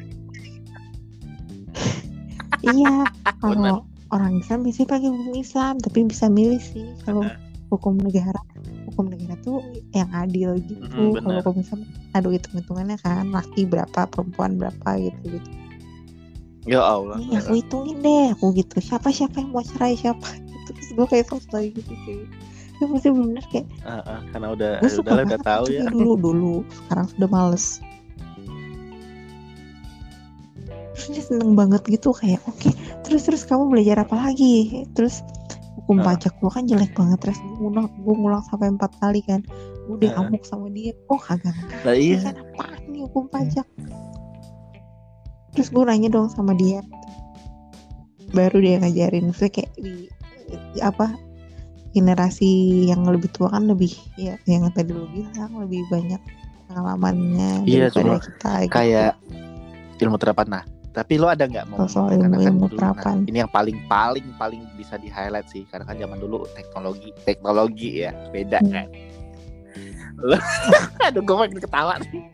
[2.63, 3.11] Iya
[3.43, 3.83] kalau
[4.15, 7.27] orang Islam biasanya pakai hukum Islam tapi bisa milih sih kalau
[7.75, 8.39] hukum negara.
[8.87, 9.59] Hukum negara tuh
[9.91, 10.79] yang adil gitu.
[10.95, 11.83] Mm, kalau hukum Islam
[12.15, 15.51] aduh hitung hitungannya kan laki berapa perempuan berapa gitu gitu.
[16.71, 17.19] Ya Allah.
[17.19, 18.79] nih aku hitungin deh aku gitu.
[18.79, 20.31] Siapa siapa yang mau cerai siapa?
[20.39, 22.21] gitu terus gue kayak selesai gitu sih
[22.73, 25.87] itu pasti bener kayak Heeh, karena udah gue suka udah, udah tahu ya.
[25.87, 26.55] dulu dulu.
[26.67, 27.67] Sekarang sudah males.
[30.93, 32.69] Terus dia seneng banget gitu kayak oke
[33.03, 34.85] terus terus kamu belajar apa lagi?
[34.93, 35.25] Terus
[35.79, 36.15] hukum Ah.
[36.15, 39.41] pajak gua kan jelek banget terus gue ngulang gue ngulang sampai empat kali kan.
[39.89, 40.27] Gue udah Ah.
[40.27, 40.93] amuk sama dia.
[41.07, 41.55] Oh kagak.
[41.83, 42.19] Ngerti iya.
[42.23, 43.67] kan apaan nih hukum pajak?
[45.53, 46.81] Terus gue nanya dong sama dia.
[48.33, 50.09] Baru dia ngajarin maksudnya kayak di
[50.81, 51.13] apa
[51.93, 52.49] generasi
[52.89, 56.21] yang lebih tua kan lebih ya yang tadi lu bilang lebih banyak
[56.67, 58.73] pengalamannya Iya, daripada kita gitu.
[58.73, 59.13] Kayak
[60.01, 60.65] ilmu terapan nah.
[60.93, 63.17] Tapi lo ada nggak mau soal karena kan ilmu-ilmu dulu, terapan.
[63.25, 67.13] Nah, ini yang paling paling paling bisa di highlight sih karena kan zaman dulu teknologi
[67.25, 68.73] teknologi ya beda Hmm.
[68.73, 68.87] kan.
[70.21, 70.37] Lo,
[71.09, 72.25] aduh gue makin ketawa nih.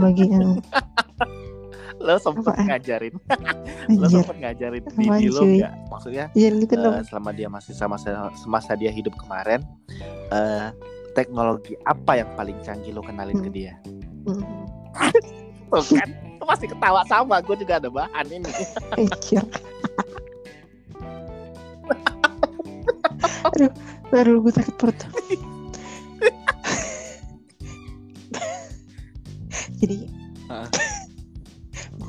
[0.00, 0.60] lagi yang
[2.00, 2.64] Lo sempet Apaan?
[2.64, 3.14] ngajarin,
[4.00, 5.72] lo sempet ngajarin Apaan, bini lo nggak?
[5.92, 7.96] Maksudnya jangan gitu eh, dong selama dia masih sama
[8.34, 9.60] semasa dia hidup kemarin,
[10.32, 10.72] eh,
[11.12, 13.52] teknologi apa yang paling canggih lo kenalin ke Hmm.
[13.52, 13.74] dia?
[14.24, 14.40] Hmm.
[15.70, 16.08] Tuh kan,
[16.40, 17.38] lo masih ketawa sama.
[17.44, 18.48] Gue juga ada bahan ini.
[18.96, 19.44] anjir
[23.40, 23.72] aduh
[24.08, 24.94] baru gue sakit perut
[29.80, 29.96] jadi?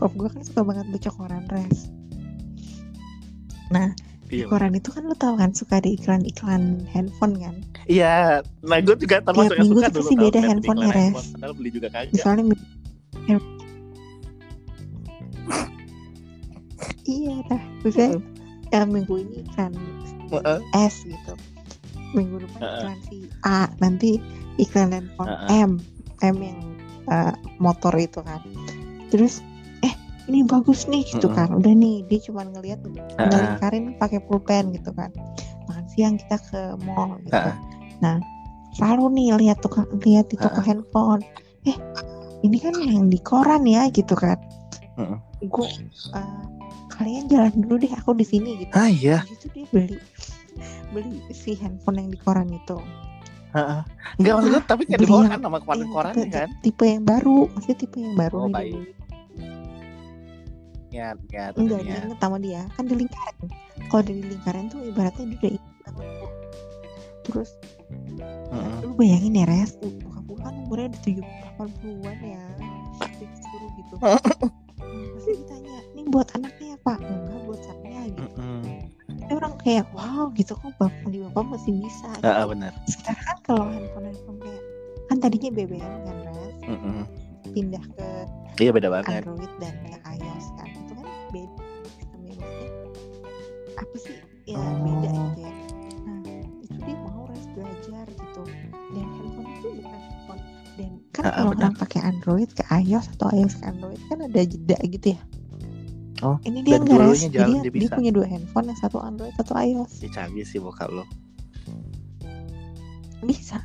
[0.02, 1.80] Bokap gue kan suka banget baca koran res
[3.70, 3.94] nah
[4.26, 4.48] di Iya.
[4.48, 9.20] koran itu kan lo tau kan suka ada iklan-iklan handphone kan Iya, nah gue juga
[9.20, 11.14] termasuk yang minggu suka tuh dulu tau beda handphonenya, iklan Res.
[11.20, 12.14] handphone, beli juga kagak.
[12.16, 12.44] misalnya
[17.06, 18.10] iya dah maksudnya
[18.72, 19.72] ya minggu ini iklan
[20.32, 20.60] Heeh.
[20.74, 21.34] S gitu
[22.16, 22.74] minggu depan Heeh.
[22.80, 24.10] iklan si A nanti
[24.58, 25.62] iklan handphone Heeh.
[25.68, 25.72] M
[26.24, 26.60] M yang
[27.12, 28.40] uh, motor itu kan
[29.12, 29.44] terus
[30.32, 31.52] ini bagus nih gitu kan.
[31.52, 32.80] Udah nih dia cuma ngelihat
[33.20, 35.12] ngelingkarin pakai pulpen gitu kan.
[35.68, 37.52] Makan siang kita ke mall gitu.
[38.00, 38.24] Nah
[38.80, 41.20] selalu nih lihat tukang lihat di toko handphone.
[41.68, 41.76] Eh
[42.48, 44.40] ini kan yang di koran ya gitu kan.
[45.44, 45.68] Gue
[46.16, 46.44] uh,
[46.96, 48.74] kalian jalan dulu deh aku di sini gitu.
[48.78, 49.98] Ah iya, itu dia beli
[50.96, 52.80] beli si handphone yang di koran itu.
[53.52, 53.82] Heeh.
[54.16, 56.48] Enggak maksud gue tapi kayak di kan nama Yang koran-koran tipe, kan.
[56.64, 58.86] tipe yang baru maksudnya tipe yang baru Oh, nih baik.
[60.92, 61.88] Niat, niat, enggak niat.
[61.88, 63.36] dia inget sama dia kan di lingkaran
[63.88, 66.32] kalau di lingkaran tuh ibaratnya dia udah inget banget tuh.
[67.22, 67.50] terus
[68.52, 68.76] Heeh.
[68.84, 72.44] lu bayangin ya res uh, bokap gue kan umurnya udah tujuh delapan puluhan ya
[73.00, 78.80] dia disuruh gitu pasti ditanya ini buat anaknya ya pak enggak buat saya gitu Heeh.
[79.22, 82.26] Dia orang kayak wow gitu kok bapak di bapak masih bisa gitu.
[82.28, 82.72] Heeh, benar.
[82.84, 84.62] sekarang kan kalau handphone handphone kayak
[85.08, 87.04] kan tadinya BBM kan res Heeh.
[87.56, 88.08] pindah ke
[88.60, 89.24] Iya beda banget.
[89.24, 89.98] Android dan ke
[93.82, 94.16] apa sih?
[94.46, 95.26] Ya beda Oh.
[95.28, 95.54] gitu ya.
[96.02, 96.20] Nah
[96.60, 98.42] itu dia mau res belajar gitu.
[98.92, 100.42] Dan handphone itu bukan handphone.
[100.74, 104.42] Dan kan ah, kalau orang pakai Android ke iOS atau iOS ke Android kan ada
[104.42, 105.22] jeda gitu ya.
[106.22, 108.98] Oh, ini dia dan enggak res jadi dia, dia dia punya dua handphone yang satu
[108.98, 109.92] Android satu iOS.
[109.96, 111.02] Si canggih sih bokap lo.
[113.22, 113.58] bisa.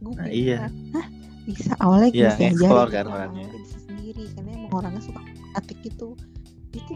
[0.00, 0.68] Gue Nah, iya.
[0.92, 1.06] Hah,
[1.44, 1.72] bisa?
[1.76, 3.46] Awalnya Iya, bisa aja gitu kan kan, orangnya.
[3.52, 5.20] bisa sendiri karena emang orangnya suka
[5.54, 6.16] atik gitu
[6.72, 6.94] itu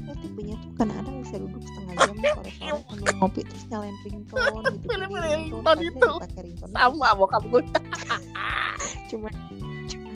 [0.00, 4.86] Nah, tipenya tuh kadang-kadang bisa duduk setengah jam sore-sore sambil ngopi terus nyalain ringtone gitu
[5.20, 6.10] ringtone itu.
[6.38, 7.60] ringtone Sama bokap gue.
[9.06, 9.28] cuma
[9.90, 10.10] cuma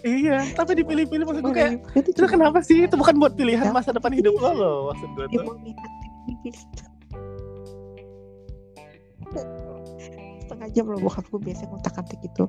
[0.00, 2.86] iya, tapi dipilih-pilih maksud gue kayak itu cuma- kenapa sih?
[2.86, 5.44] Itu bukan buat pilihan Kenapa masa depan hidup lo loh maksud gue tuh.
[10.40, 12.48] setengah jam loh bokap gue biasa ngutak atik gitu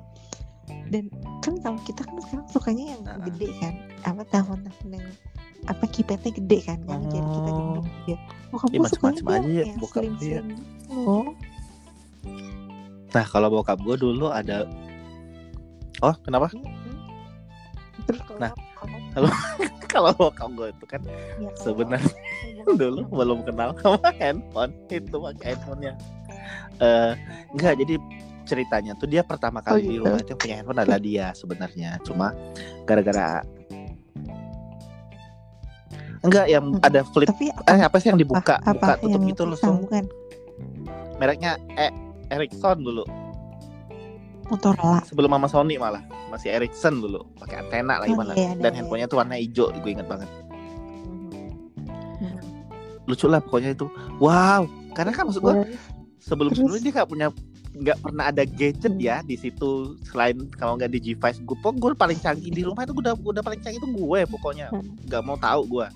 [0.89, 1.03] dan
[1.39, 3.17] kan kalau kita kan sekarang sukanya yang Nah.
[3.23, 3.73] gede kan?
[4.03, 5.07] Apa telepon-telepon yang
[5.65, 6.79] apa kipetnya gede kan?
[6.83, 7.55] Yang jadi kita Oh.
[7.55, 8.17] gendong ya
[8.49, 10.39] bokap Iya, gue sukanya aja ya, bokap slim dia.
[10.41, 10.47] slim
[10.89, 11.27] oh.
[13.09, 14.65] Nah kalau bokap gue dulu ada
[15.99, 16.47] Oh kenapa?
[18.01, 18.51] terus kalau Nah,
[19.11, 19.29] kalau
[19.91, 21.17] kalau bokap gue itu kan ya,
[21.55, 22.13] sebenarnya
[22.79, 24.71] dulu belum kenal sama handphone.
[24.87, 25.93] Itu pakai handphonenya.
[26.79, 27.11] Eh
[27.51, 27.95] enggak jadi
[28.49, 30.09] ceritanya tuh dia pertama kali di gitu.
[30.09, 31.89] rumah itu yang punya handphone adalah dia sebenarnya.
[32.01, 32.33] Cuma
[32.89, 33.45] gara-gara
[36.19, 36.83] enggak yang Mm-mm.
[36.83, 38.59] ada flip tapi eh apa sih yang dibuka?
[38.65, 40.03] Apa, buka tutup gitu pisang, langsung bukan
[41.21, 41.93] mereknya eh
[42.33, 43.03] Ericsson dulu.
[44.49, 44.99] Motorola.
[45.05, 46.01] Sebelum sama Sony malah.
[46.33, 47.21] Masih Ericsson dulu.
[47.37, 48.77] Pakai antena lagi Oh, mana iya, dan ada.
[48.81, 50.29] handphonenya tuh warna hijau gue inget banget.
[52.19, 52.39] Hmm.
[53.07, 53.87] lucu lah pokoknya itu.
[54.19, 54.67] Wow!
[54.97, 55.55] Karena kan maksud gue
[56.19, 57.27] sebelum sebelumnya dia nggak punya
[57.71, 59.71] nggak pernah ada gadget ya di situ
[60.03, 63.15] selain kalau nggak di G5 gue pokoknya gue paling canggih di rumah itu gue udah
[63.15, 64.89] udah paling canggih itu gue pokoknya Hmm.
[65.05, 65.87] nggak mau tahu gue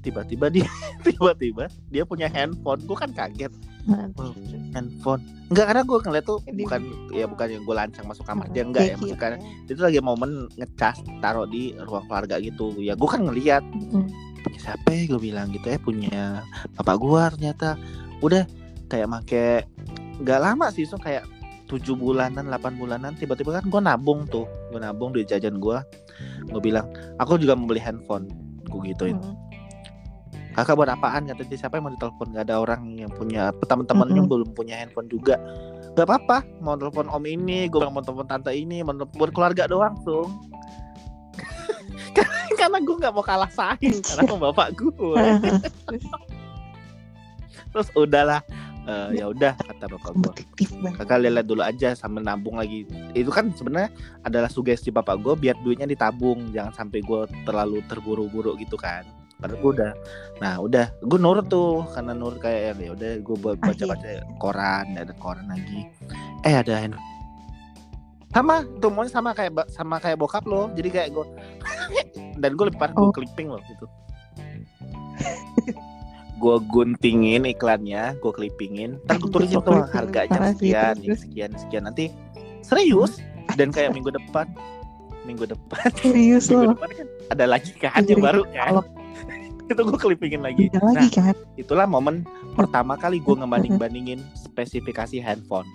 [0.00, 0.68] tiba-tiba dia
[1.06, 3.52] tiba-tiba dia punya handphone gue kan kaget
[3.86, 4.10] Wow.
[4.18, 4.34] terus.
[4.72, 6.80] handphone nggak karena gue ngeliat tuh bukan
[7.12, 9.32] ya bukan yang gue lancang masuk kamar Hmm, dia enggak ya kayak maksudnya kan
[9.62, 9.70] gitu.
[9.70, 14.10] itu lagi momen ngecas taruh di ruang keluarga gitu ya gue kan ngeliat Hmm.
[14.42, 16.42] punya siapa ya gue bilang gitu ya punya
[16.74, 17.78] bapak gua ternyata
[18.20, 18.42] udah
[18.86, 19.44] kayak make
[20.20, 21.28] nggak lama sih so kayak
[21.66, 24.46] tujuh bulanan 8 bulanan tiba-tiba kan gue nabung tuh.
[24.70, 25.82] Gue nabung di jajan gua.
[26.46, 26.86] Gue bilang
[27.18, 28.30] aku juga mau beli handphone.
[28.70, 29.18] Gue gituin.
[29.18, 29.34] Hmm.
[30.56, 31.28] kakak buat apaan?
[31.28, 31.58] kata dia.
[31.60, 32.32] Siapa yang mau ditelepon?
[32.32, 34.32] Gak ada orang yang punya teman-temannya Mm-mm.
[34.32, 35.36] belum punya handphone juga.
[35.92, 39.96] Gak apa-apa mau telepon om ini gue mau telepon tante ini mau telepon keluarga doang
[40.04, 40.28] tuh
[42.58, 44.92] karena gue nggak mau kalah saing karena sama bapak gue
[47.72, 48.40] terus udahlah
[48.86, 50.32] Eh, ya udah kata bapak gue
[50.94, 52.86] kakak lihat dulu aja sambil nabung lagi.
[53.18, 53.90] Itu kan sebenarnya
[54.22, 56.54] adalah sugesti bapak gue biar duitnya ditabung.
[56.54, 59.02] Jangan sampai gue terlalu terburu-buru gitu kan.
[59.42, 59.92] Karena gue udah
[60.38, 61.82] nah udah gue nurut tuh.
[61.90, 64.08] Karena nurut kayak ya udah gue baca baca
[64.38, 65.90] koran ada koran lagi.
[66.46, 66.86] Eh ada
[68.30, 70.70] sama tuh maunya sama kayak sama kayak bokap lo.
[70.78, 71.26] Jadi kayak gue
[72.40, 73.12] dan gue lebih parah gue Oh.
[73.12, 73.86] clipping loh gitu
[76.36, 79.00] gue guntingin iklannya gue clippingin.
[79.08, 81.20] Ntar gue tulisin tuh clipping harganya sekian terus.
[81.24, 81.82] sekian sekian.
[81.88, 82.04] Nanti
[82.60, 83.18] serius?
[83.56, 84.44] Dan kayak minggu depan
[85.26, 85.88] minggu depan.
[85.98, 86.72] Serius minggu loh.
[86.78, 88.84] depan kan ada lagi kan yang baru kan?
[89.70, 90.70] itu gue clippingin lagi.
[90.70, 91.34] Ada lagi kan?
[91.58, 92.22] itulah momen
[92.54, 95.66] pertama kali gue ngebanding bandingin spesifikasi handphone.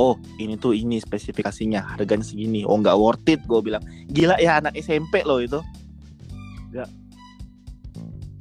[0.00, 2.64] Oh ini tuh ini spesifikasinya harganya segini.
[2.64, 3.84] Oh nggak worth it gue bilang.
[4.08, 5.60] Gila ya anak SMP loh itu.
[6.72, 7.01] Nggak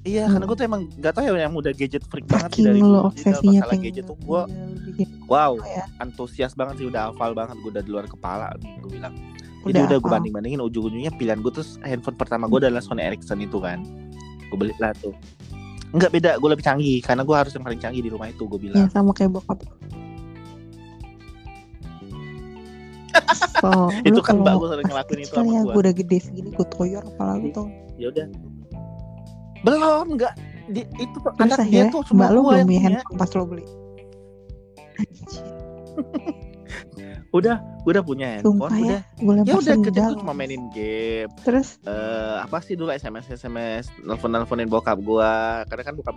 [0.04, 0.34] iya Hmm.
[0.34, 3.00] karena gue tuh emang nggak tahu ya yang udah gadget freak banget saking dari lo
[3.08, 4.42] obsesinya masalah gadget tuh gue
[4.88, 5.86] bikin wow ya.
[5.98, 9.14] antusias banget sih udah hafal banget gue udah di luar kepala gue bilang
[9.62, 10.14] jadi Udah udah gue hafal.
[10.16, 13.86] banding bandingin ujung ujungnya pilihan gue terus handphone pertama gue adalah Sony Ericsson itu kan
[14.44, 15.14] gue beli lah tuh
[15.92, 18.58] Enggak beda, gue lebih canggih karena gue harus yang paling canggih di rumah itu gue
[18.58, 18.88] ya bilang.
[18.90, 19.60] sama kayak bokap
[23.60, 23.70] so,
[24.02, 25.68] itu kan mbak gue sering ngelakuin itu sama ya gue.
[25.70, 27.68] gue udah gede segini gue toyor apalagi tuh
[28.00, 28.26] Ya udah.
[29.62, 30.34] Belum enggak
[30.72, 32.80] di, itu tuh terus anak dia akhirnya tuh semua mbak lu gue belum yang punya
[32.80, 32.90] punya.
[32.96, 33.66] handphone pas lo beli.
[37.32, 39.44] Udah, udah punya handphone, sumpah ya udah.
[39.48, 40.12] Ya lempar udah kerja sendal.
[40.12, 41.32] gue cuma mainin game.
[41.48, 41.80] terus?
[41.88, 45.32] Eh apa sih dulu SMS SMS nelfon nelfonin bokap gue
[45.72, 46.16] karena kan bokap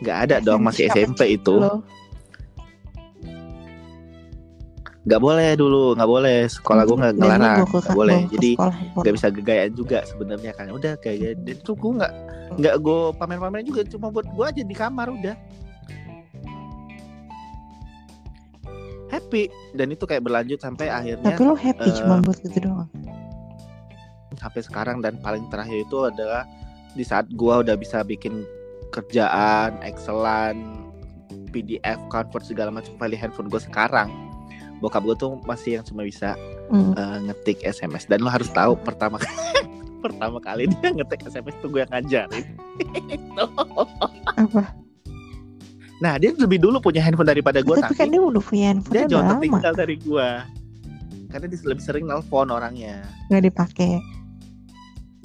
[0.00, 1.60] nggak ada dong masih SMP itu.
[1.60, 1.84] lo
[5.10, 6.38] nggak boleh dulu nggak boleh.
[6.46, 8.20] Sekolah gue nggak ngelarang nggak boleh.
[8.30, 8.50] jadi
[8.94, 12.12] nggak bisa gegayaan juga sebenarnya kan udah kayak dan itu gue nggak
[12.62, 13.82] nggak gue pamer-pamerin juga.
[13.90, 15.34] Cuma buat gue aja di kamar udah.
[19.10, 19.50] Happy.
[19.74, 22.86] Dan itu kayak berlanjut sampai akhirnya tapi lo happy eh, cuma buat gitu doang?
[24.38, 25.02] sampai sekarang.
[25.02, 26.46] Dan paling terakhir itu adalah
[26.94, 28.46] di saat gue udah bisa bikin
[28.94, 30.86] kerjaan Excelan
[31.50, 34.29] PDF convert segala macam file handphone gue sekarang
[34.80, 36.34] bokap gue tuh masih yang cuma bisa
[36.70, 36.94] Hmm.
[36.94, 39.18] eh, ngetik SMS dan lo harus tahu pertama
[40.04, 42.46] pertama kali dia ngetik SMS tuh gue yang ngajarin.
[44.38, 44.70] Apa?
[46.00, 49.04] Nah dia lebih dulu punya handphone daripada gue tapi kan dia udah punya handphone dia
[49.04, 50.28] jauh tertinggal dari gue
[51.28, 53.02] karena dia lebih sering nelfon orangnya.
[53.28, 53.92] Nggak dipakai.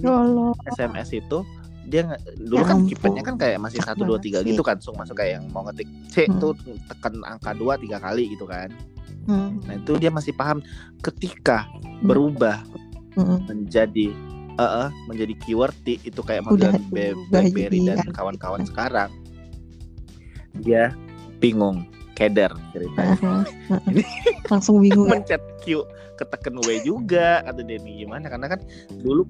[0.03, 1.39] Lolo SMS itu
[1.85, 2.03] dia
[2.35, 5.37] dulu Ya kan keypadnya kan kayak masih satu dua tiga gitu kan langsung masuk kayak
[5.39, 6.41] yang mau ngetik C Hmm.
[6.41, 6.51] tuh
[6.89, 8.73] tekan angka dua tiga kali gitu kan
[9.26, 9.57] Hmm.
[9.65, 10.61] nah itu dia masih paham
[11.01, 11.65] ketika
[12.01, 12.61] berubah
[13.15, 13.47] Hmm.
[13.47, 14.11] menjadi
[14.55, 19.07] eh eh, menjadi keyword itu kayak Udah model Be- berubah BlackBerry dan kawan-kawan sekarang
[20.59, 20.91] dia
[21.39, 23.43] bingung keder ceritanya.
[24.51, 25.19] Langsung bingung ya.
[25.19, 25.84] mencet Q
[26.15, 28.03] keteken W juga kata Denny.
[28.03, 28.28] Gimana?
[28.32, 28.59] Karena kan
[29.03, 29.23] dulu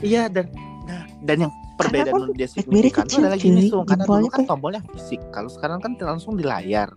[0.00, 0.48] iya dan
[0.84, 4.80] nah dan yang perbedaan kan dia signifikan kecil, adalah gini tuh karena dulu kan tombolnya
[4.92, 5.20] fisik.
[5.32, 6.92] Kalau sekarang kan langsung di layar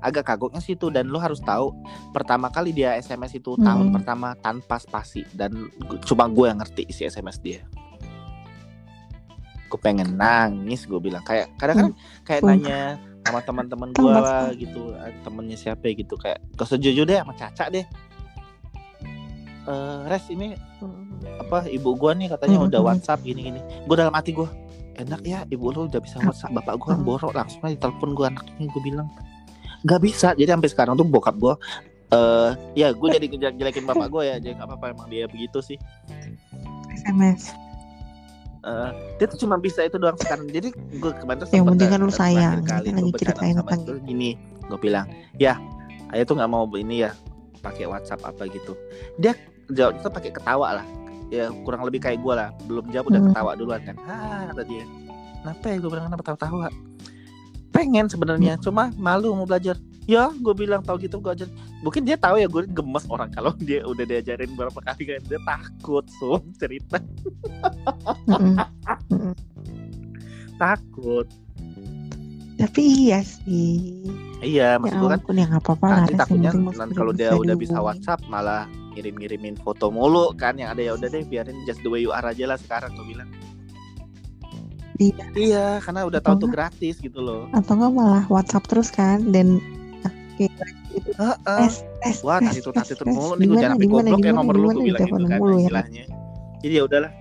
[0.00, 1.72] agak kagoknya situ dan lu harus tahu
[2.10, 3.96] pertama kali dia SMS itu tahun Mm-mm.
[3.96, 5.24] pertama tanpa spasi.
[5.30, 5.68] Dan
[6.02, 7.60] cuma gue yang ngerti isi SMS dia.
[9.68, 11.22] Gue pengen nangis gue bilang.
[11.22, 12.56] Kayak kadang-kadang kayak Sumpah.
[12.56, 12.80] nanya
[13.20, 16.16] sama teman-teman gue lah gitu eh, temennya siapa gitu.
[16.16, 17.86] Kayak gak usah jujur deh sama Caca deh.
[19.62, 20.56] Eh res ini
[21.36, 22.68] apa ibu gua nih katanya Mm-mm.
[22.72, 24.48] udah WhatsApp gini-gini gue dalam hati gue
[24.96, 27.04] enak ya ibu lu udah bisa WhatsApp bapak gua Mm.
[27.04, 29.08] borok langsung aja telepon gua anaknya gue bilang
[29.82, 30.28] nggak bisa.
[30.36, 31.54] Jadi sampai sekarang tuh bokap gua
[32.10, 35.78] eh ya gue jadi ngejelek-jelekin bapak gue ya jadi nggak apa-apa emang dia begitu sih.
[36.90, 37.54] SMS
[38.60, 40.44] Eh, dia tuh cuma bisa itu doang sekarang.
[40.52, 44.36] Jadi gue kemarin tuh Yang penting kan lu sayang, kali lagi ceritain itu gini
[44.68, 45.08] gue bilang
[45.40, 45.56] ya
[46.12, 47.16] ayah tuh nggak mau ini ya
[47.64, 48.76] pakai WhatsApp apa gitu.
[49.16, 49.32] Dia
[49.72, 50.86] jawab tuh pakai ketawa lah.
[51.32, 52.52] Ya kurang lebih kayak gue lah.
[52.68, 53.28] Belum jawab udah Hmm.
[53.32, 53.96] ketawa duluan kan.
[54.04, 54.84] Ah kata dia.
[55.40, 56.68] Kenapa ya gue bilang kenapa tawa-tawa
[57.70, 59.78] pengen sebenarnya cuma malu mau belajar.
[60.08, 61.46] Ya gue bilang tau gitu gue ajar
[61.86, 65.38] mungkin dia tahu ya gue gemes orang kalau dia udah diajarin berapa kali kan dia
[65.46, 66.98] takut so cerita.
[70.58, 71.30] Takut.
[72.58, 74.02] Tapi iya sih.
[74.42, 77.12] Iya ya maksud gue kan ya nanti Res, yang takutnya penting masih nan- udah kalau
[77.14, 77.78] dia udah bisa.
[77.78, 78.66] WhatsApp malah
[78.98, 82.24] ngirim-ngirimin foto mulu kan yang ada ya udah deh biarin just the way you are
[82.26, 83.30] aja lah sekarang gue bilang
[85.00, 85.24] Iya.
[85.32, 89.56] iya karena udah tahu tuh gratis gitu loh atau nggak malah WhatsApp terus kan dan
[90.36, 90.52] kayak
[90.92, 91.36] gitu Heeh.
[91.64, 91.74] tes
[92.04, 93.08] tes wah tes, tadi tuh tes.
[93.08, 95.82] mulu nih gue jangan sampai goblok ya nomor lu gue bilang gitu kan mulu ya.
[96.60, 97.12] jadi ya udahlah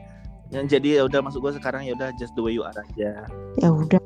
[0.49, 3.23] yang jadi ya udah masuk gue sekarang ya udah just the way you are aja
[3.63, 4.01] ya udah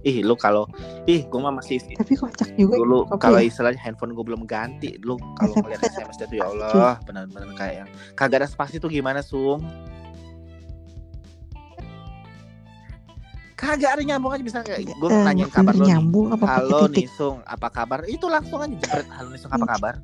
[0.00, 0.64] ih lu kalau
[1.04, 3.48] ih gue mah masih tapi kocak juga dulu kalau ya?
[3.48, 7.74] istilahnya handphone gue belum ganti lu kalau ngeliat SMS dia tuh ya Allah benar-benar kayak
[7.84, 9.60] yang kagak ada spasi tuh gimana sung
[13.60, 15.88] kagak ada nyambung aja bisa kayak gue Eh, nanyain kabar lo nih.
[15.90, 16.96] nyambung apa pakai halo titik.
[16.96, 17.98] Nih sung apa kabar?
[18.06, 19.70] Itu langsung aja jepret halo nih sung apa Hmm.
[19.70, 19.94] kabar?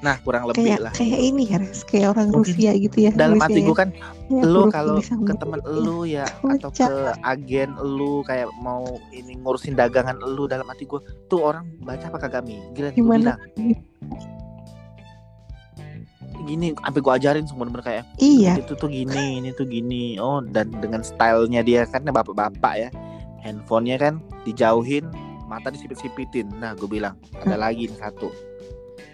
[0.00, 0.92] Nah kurang lebih kayak lah.
[0.94, 1.84] kayak ini ya Res.
[1.84, 3.66] kayak orang Mungkin Rusia gitu ya dalam nulisnya hati ya.
[3.66, 3.90] gue kan
[4.30, 5.74] Ya, lu kalau ke mulu temen ya.
[5.74, 6.86] lu ya atau Kocak.
[6.86, 12.06] ke agen lu kayak mau ini ngurusin dagangan lu dalam hati gue tuh orang baca
[12.06, 13.34] apa kagak mi gila nih gimana?
[13.34, 13.38] bilang
[16.42, 18.56] gini sampai gue ajarin semua bener kayak iya.
[18.56, 20.16] Itu tuh gini ini tuh gini.
[20.16, 22.88] Oh dan dengan stylenya dia kan bapak-bapak ya.
[23.40, 24.14] Handphonenya kan
[24.44, 25.08] dijauhin
[25.48, 26.48] mata disipit-sipitin.
[26.60, 27.62] Nah gue bilang ada Hmm.
[27.64, 28.28] lagi satu.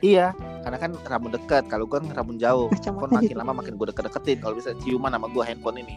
[0.04, 2.68] Iya karena kan rambut dekat kalau gue kan rambut jauh.
[2.74, 3.38] Handphone makin gitu.
[3.38, 5.96] lama makin gue deket-deketin kalau bisa ciuman sama gue handphone ini.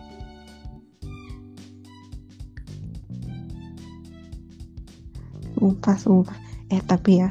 [5.55, 6.37] Sumpah sumpah.
[6.69, 7.29] Eh tapi ya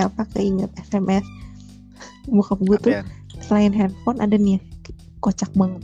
[0.00, 1.26] apa keinget SMS
[2.28, 3.02] bokap gue tuh ya?
[3.40, 4.60] selain handphone ada nih ya,
[5.20, 5.80] kocak banget.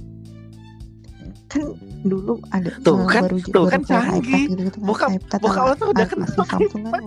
[1.46, 1.72] Kan
[2.02, 4.44] dulu ada Tuh eh, kan, baru tuh baru kan canggih.
[4.50, 7.02] gitu gitu kan Bokap- iPad bokap lo tuh udah kenal masih Samsung kan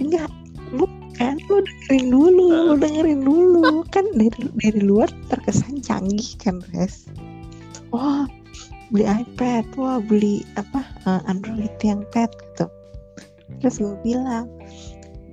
[0.00, 0.28] enggak
[0.70, 0.84] lu
[1.16, 3.66] kan lu dengerin dulu lu dengerin dulu.
[3.88, 7.06] Kan dari dari luar terkesan canggih kan res.
[7.94, 8.26] Wah
[8.90, 12.66] beli iPad wah beli apa eh, Android yang pad gitu.
[13.60, 14.46] Terus gue bilang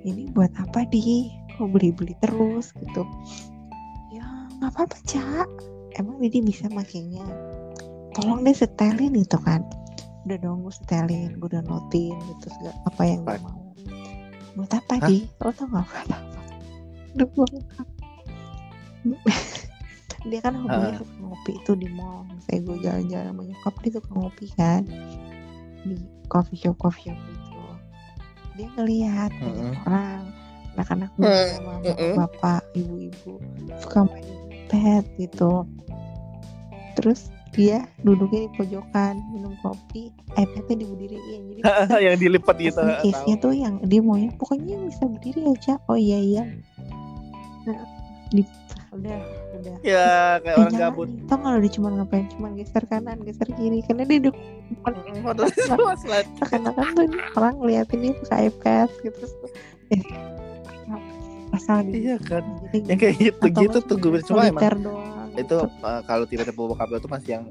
[0.08, 3.02] ini buat apa di kok beli beli terus gitu.
[4.14, 4.24] Ya
[4.58, 5.48] nggak apa apa cak.
[5.98, 7.24] Emang Didi bisa makainya.
[8.14, 9.62] Tolong deh setelin gitu kan.
[10.24, 13.60] Udah dong gue setelin gue udah notin gitu segala apa yang gue mau.
[14.56, 15.08] Buat apa Hah?
[15.08, 16.38] di lo tau gak buat apa
[17.18, 17.46] udah gue
[20.28, 22.26] dia kan hobinya suka ngopi itu di mall.
[22.26, 24.82] Misalnya gue jalan-jalan sama nyokap dia suka ngopi kan.
[25.86, 25.94] Di
[26.26, 27.47] coffee shop coffee shop itu
[28.58, 29.86] dia ngelihat banyak Mm-mm.
[29.86, 30.22] orang.
[30.74, 32.12] Anak-anak muda sama Mm-mm.
[32.14, 33.32] bapak ibu-ibu
[33.82, 34.26] suka main
[34.70, 35.66] pet gitu.
[36.98, 41.40] Terus dia duduknya di pojokan minum kopi iPadnya diberdiriin.
[41.54, 41.60] Jadi
[42.06, 45.74] yang dilipat gitu Pesen case-nya tuh yang dia maunya pokoknya yang bisa berdiri aja.
[45.90, 46.42] Oh iya iya.
[47.66, 47.78] Nah,
[48.30, 48.42] di
[48.94, 49.18] udah
[49.58, 49.74] udah.
[49.82, 51.08] Ya kayak Eh, orang jangan gabut.
[51.26, 53.78] tau gak dia cuma ngapain cuma geser kanan geser kiri.
[53.82, 54.36] Karena dia duduk
[56.38, 59.16] seakan-akan tuh ini orang ngeliatin dia pakai iPad gitu.
[59.18, 59.34] Terus
[59.90, 60.02] eh,
[61.48, 62.44] asal di iya kan.
[62.72, 66.88] yang kayak gitu atau gitu tuh gue cuma emang doang itu uh, kalau tiba-tiba bokap
[66.88, 67.44] gue tuh masih yang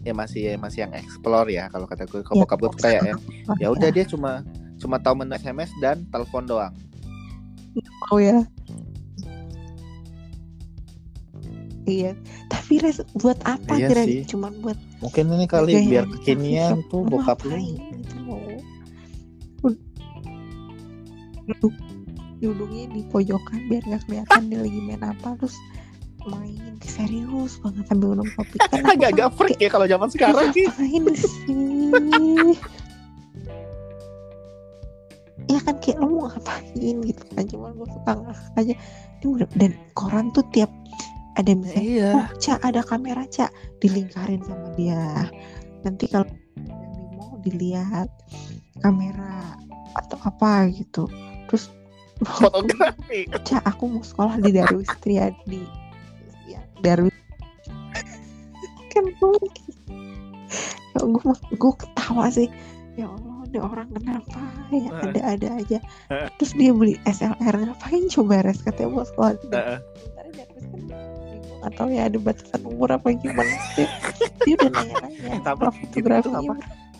[0.00, 3.02] ya masih masih yang explore ya kalau kata gue kalau Ya, bokap gue tuh kayak
[3.06, 3.20] yang
[3.56, 4.44] ya udah dia cuma
[4.76, 6.72] cuma tahu menu SMS dan telepon doang.
[8.10, 8.44] Oh ya
[11.84, 12.12] iya.
[12.46, 14.22] Tapi res buat apa Iya kira sih.
[14.26, 17.56] cuman buat Mungkin ini kali gaya biar kekinian tuh bokap lu.
[17.56, 18.16] gitu
[21.50, 21.74] duduk
[22.38, 25.56] duduknya di pojokan biar nggak kelihatan dia lagi main apa terus
[26.22, 28.56] main serius banget sambil minum kopi.
[28.56, 30.64] Kan aku Agak-agak kan freak ya kalau zaman sekarang sih.
[30.64, 32.54] ngapain sih?
[35.48, 36.70] Ya kan kayak lo mau ngapain
[37.02, 37.44] gitu kan?
[37.44, 38.74] Cuman gue suka ngakak aja.
[39.16, 40.70] Ini udah- dan koran tuh tiap
[41.38, 42.10] ada misalnya Iya.
[42.16, 45.30] oh cak ada kamera cak dilingkarin sama dia.
[45.86, 46.70] Nanti kalau di
[47.14, 48.10] mall dilihat
[48.82, 49.54] kamera
[49.94, 51.06] atau apa gitu.
[51.46, 51.70] Terus
[52.20, 53.24] Fotografi.
[53.48, 55.64] cak aku mau sekolah di Darwis Triadi
[56.44, 57.14] ya Darwis
[58.90, 59.32] kan gue
[60.92, 62.50] ya gue gue ketawa sih.
[62.98, 64.42] Ya Allah ada orang kenapa?
[64.74, 65.02] Ya Heeh.
[65.14, 65.78] ada-ada aja.
[66.10, 66.28] Heeh.
[66.36, 68.60] terus dia beli SLR ngapain coba res?
[68.60, 70.26] Katanya mau sekolah di Darwis kan
[71.60, 73.84] atau ya ada batasan umur apa gimana sih
[74.42, 76.54] dia udah nanya-nanya Tapi gitu fotografinya apa?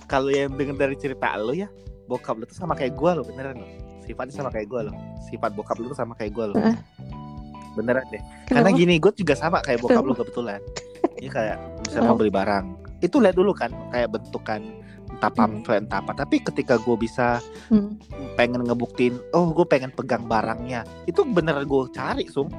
[0.05, 1.69] Kalau yang denger dari cerita lu ya,
[2.05, 3.69] bokap lu tuh sama kayak gua lo beneran lo.
[4.03, 4.93] Sifatnya sama kayak gua lo.
[5.31, 6.55] Sifat bokap lu tuh sama kayak gua lo.
[7.79, 8.19] Beneran deh.
[8.51, 8.81] Karena Kenapa?
[8.83, 10.59] gini, gue juga sama kayak bokap lu kebetulan.
[11.23, 11.57] Ini kayak
[11.87, 12.65] misalnya mau beli barang,
[13.01, 14.61] itu lihat dulu kan kayak bentukan
[15.11, 16.13] entah pamflet entah apa.
[16.19, 17.39] Tapi ketika gue bisa
[17.71, 17.95] Hmm.
[18.35, 22.51] pengen ngebuktiin, oh gue pengen pegang barangnya, itu bener gue cari sum.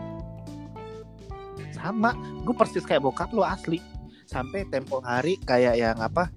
[1.82, 3.82] Sama, gue persis kayak bokap lu asli.
[4.24, 6.30] Sampai tempo hari kayak yang apa?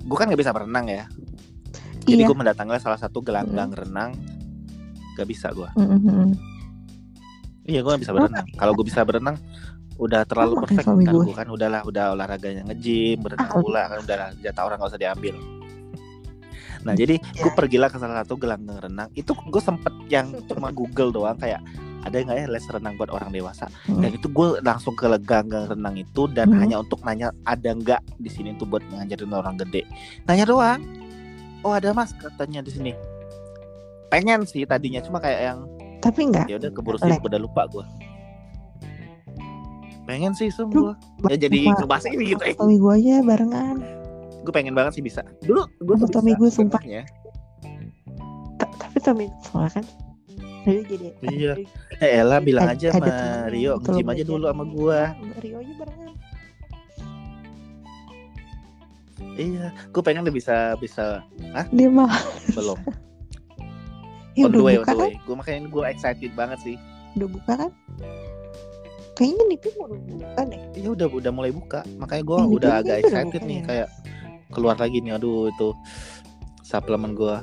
[0.00, 1.04] Gue kan nggak bisa berenang ya.
[2.02, 2.28] Jadi Iya.
[2.28, 4.14] gue mendatangi salah satu gelanggang renang.
[5.12, 5.68] Gak bisa gue.
[5.76, 6.32] Mm-mm.
[7.62, 8.46] Iya gue gak bisa Oh, berenang.
[8.56, 9.36] Kalau gue bisa berenang
[10.00, 11.24] udah terlalu perfect ntar gue.
[11.28, 14.98] gue kan udahlah udah olahraganya nge-gym berenang Ah, pula kan udah jatah orang gak usah
[14.98, 15.34] diambil.
[16.82, 19.08] Nah jadi gue pergilah ke salah satu gelanggang renang.
[19.14, 21.62] Itu gue sempet yang cuma Google doang kayak
[22.02, 23.66] ada nggak ya les renang buat orang dewasa.
[23.86, 24.02] Hmm.
[24.02, 26.60] Dan itu gue langsung ke gelanggang renang itu dan Hmm.
[26.60, 29.86] hanya untuk nanya ada nggak di sini tuh buat ngajarin orang gede.
[30.26, 30.80] Nanya doang.
[31.62, 32.92] Oh ada mas katanya di sini.
[34.10, 35.58] Pengen sih tadinya cuma kayak yang
[36.02, 37.86] tapi enggak ya udah keburu sibuk udah lupa gue
[40.02, 40.92] pengen sih gue
[41.30, 43.76] ya jadi ngebahas ini gitu ya suami gue aja barengan
[44.42, 46.82] gue pengen banget sih bisa dulu gue tuh gue, sumpah.
[48.58, 49.84] Ta- tapi suami soalnya kan
[50.62, 51.52] Rio jadi Iya.
[51.98, 53.06] Eh Ella bilang aja sama
[53.48, 54.64] Rio nge-gym aja dulu sama
[55.12, 56.14] Sama Rio aja barengan.
[59.32, 61.24] Iya gue pengen udah bisa bisa
[61.70, 62.12] dia mah.
[62.52, 62.78] Belum.
[64.32, 65.04] Ya on udah the way on buka the kan?
[65.04, 65.12] way.
[65.28, 66.76] Gue makanya gue excited banget sih.
[67.20, 67.70] Udah buka kan?
[69.12, 70.60] Kayaknya nih mau udah buka deh.
[70.72, 71.80] Iya udah udah mulai buka.
[72.00, 73.64] Makanya gue Eh, udah agak excited nih ya?
[73.68, 73.88] kayak
[74.48, 75.20] keluar lagi nih.
[75.20, 75.76] Aduh itu
[76.64, 77.36] suplemen gue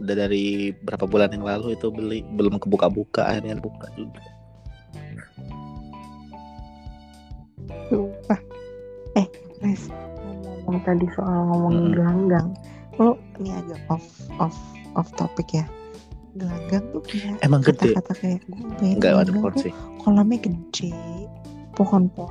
[0.00, 4.24] udah dari berapa bulan yang lalu itu beli belum kebuka-buka akhirnya buka juga
[7.90, 8.38] Sumpah.
[9.18, 9.26] Eh,
[9.62, 9.90] Res,
[10.66, 11.94] ngomong tadi soal ngomongin Mm-mm.
[11.98, 12.46] gelanggang.
[12.98, 14.06] Lo ini agak off
[14.38, 14.54] off
[14.94, 15.66] off topic ya.
[16.38, 17.90] Gelanggang tuh kayak Emang gede?
[17.94, 20.94] kata-kata kayak gue Enggak ada tuh kolamnya gede,
[21.74, 22.30] pohon-pohon,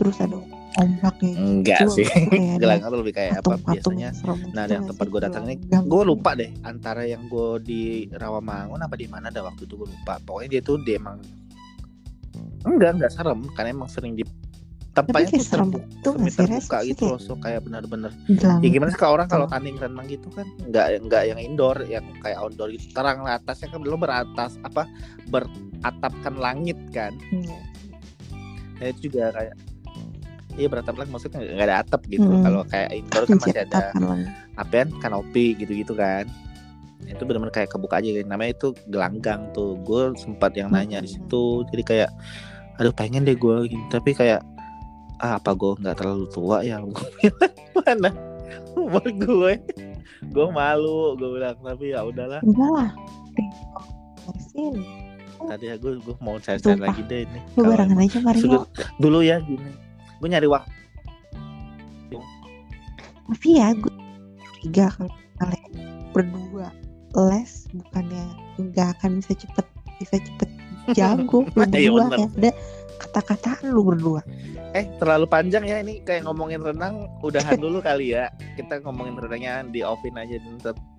[0.00, 0.40] terus ada
[0.76, 1.34] ombaknya.
[1.38, 2.06] Enggak gitu, sih.
[2.06, 4.10] itu ada Gelanggang tuh lebih kayak apa biasanya.
[4.52, 8.84] Nah, ada yang tempat gue datang ini, gue lupa deh antara yang gue di Rawamangun
[8.84, 10.20] apa di mana ada waktu itu gue lupa.
[10.22, 11.18] Pokoknya dia tuh dia emang
[12.66, 14.26] enggak enggak serem karena emang sering di
[14.98, 16.34] tempatnya tuh serem terbuka, gitu Res?
[16.34, 18.12] terbuka gitu kayak loh, so kayak benar-benar.
[18.58, 22.02] Ya gimana sih kalau orang kalau tanding renang gitu kan enggak enggak yang indoor, yang
[22.18, 22.90] kayak outdoor gitu.
[22.90, 24.90] Terang lah atasnya kan belum beratas apa
[25.30, 27.14] beratapkan langit kan.
[27.30, 27.60] Iya.
[28.78, 29.54] Nah itu juga kayak
[30.58, 32.26] Iya beratap langit maksudnya nggak ada atap gitu.
[32.26, 32.42] Mm.
[32.42, 33.80] Kalau kayak indoor kan masih ada
[34.58, 36.26] apaan kanopi gitu-gitu kan.
[37.06, 38.10] Itu benar-benar kayak kebuka aja.
[38.26, 39.78] Namanya itu gelanggang tuh.
[39.86, 41.62] Gue sempat yang nanya di situ.
[41.70, 42.10] Jadi kayak
[42.82, 44.38] aduh pengen deh gue gitu tapi kayak
[45.18, 46.82] ah, apa gue nggak terlalu tua ya?
[47.78, 48.10] Mana
[48.74, 49.52] umur gue
[50.26, 51.14] gue malu.
[51.14, 52.42] Gue bilang tapi ya udahlah.
[52.42, 52.90] Enggak lah.
[54.26, 54.82] Resin.
[55.38, 57.40] tadi ya gue gue mau cari-cari lagi deh ini.
[57.54, 58.66] Lu barengan aja Mario.
[58.98, 59.87] dulu ya gini
[60.18, 60.72] gue nyari waktu
[63.28, 63.92] Tapi ya gue
[64.40, 65.72] curiga kalau kalian
[66.16, 66.68] berdua.
[67.12, 68.24] Les bukannya
[68.56, 69.66] nggak akan bisa cepet
[70.00, 70.50] bisa cepet
[70.96, 72.50] jago berdua ya ada
[72.98, 74.20] kata-kataan lu berdua.
[74.74, 78.32] Eh terlalu panjang ya ini kayak ngomongin renang udahan dulu kali ya.
[78.58, 80.40] Kita ngomongin renangnya di offin aja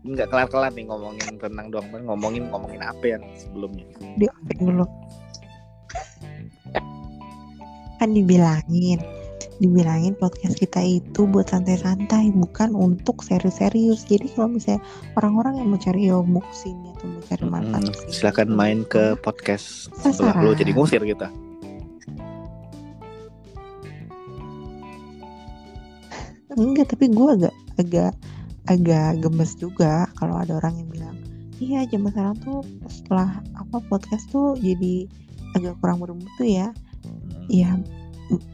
[0.06, 3.86] nggak kelar-kelar nih ngomongin renang doang ngomongin ngomongin apa yang sebelumnya.
[4.16, 4.88] Diopik dulu
[8.00, 9.04] kan dibilangin.
[9.60, 14.08] Dibilangin podcast kita itu buat santai-santai bukan untuk serius-serius.
[14.08, 14.80] Jadi kalau misalnya
[15.20, 19.92] orang-orang yang mau cari ilmu sini atau mau cari manfaat hmm, silakan main ke podcast
[20.00, 21.28] setelah lo jadi ngusir kita.
[26.56, 28.12] Enggak tapi gue agak agak
[28.72, 31.16] agak gemes juga kalau ada orang yang bilang
[31.60, 35.04] iya zaman sekarang tuh setelah apa podcast tuh jadi
[35.60, 36.72] agak kurang bermutu ya
[37.50, 37.78] ya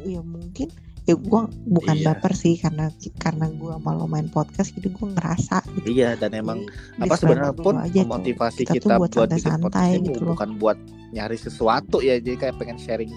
[0.03, 0.71] ya mungkin
[1.05, 2.05] ya gue bukan Iya.
[2.17, 2.89] baper sih karena
[3.21, 6.65] karena gue malu main podcast jadi gue ngerasa gitu Iya dan emang
[6.97, 10.33] Jadi, apa sebenarnya pun aja motivasi kita kita, buat buat podcast ini gitu loh.
[10.33, 10.77] bukan buat
[11.13, 13.13] nyari sesuatu ya jadi kayak pengen sharing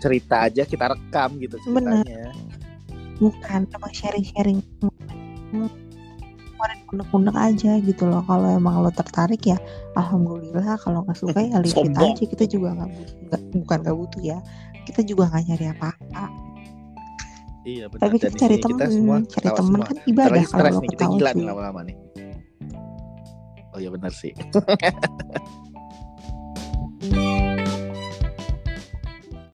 [0.00, 2.00] cerita aja kita rekam gitu Bener.
[2.06, 2.32] ceritanya
[3.18, 4.58] bukan emang sharing-sharing
[5.52, 9.58] kemarin unek-unek aja gitu loh kalau emang lo tertarik ya
[9.94, 12.14] alhamdulillah kalau nggak suka ya Sombong.
[12.14, 14.38] aja kita juga nggak butuh bukan nggak butuh ya
[14.88, 16.24] kita juga nggak nyari apa-apa.
[17.68, 21.84] Iya tapi kita cari teman cari teman kan ibadah kalau nih, kita gila nih lama-lama
[21.84, 21.92] nih.
[23.76, 24.32] Oh iya benar sih.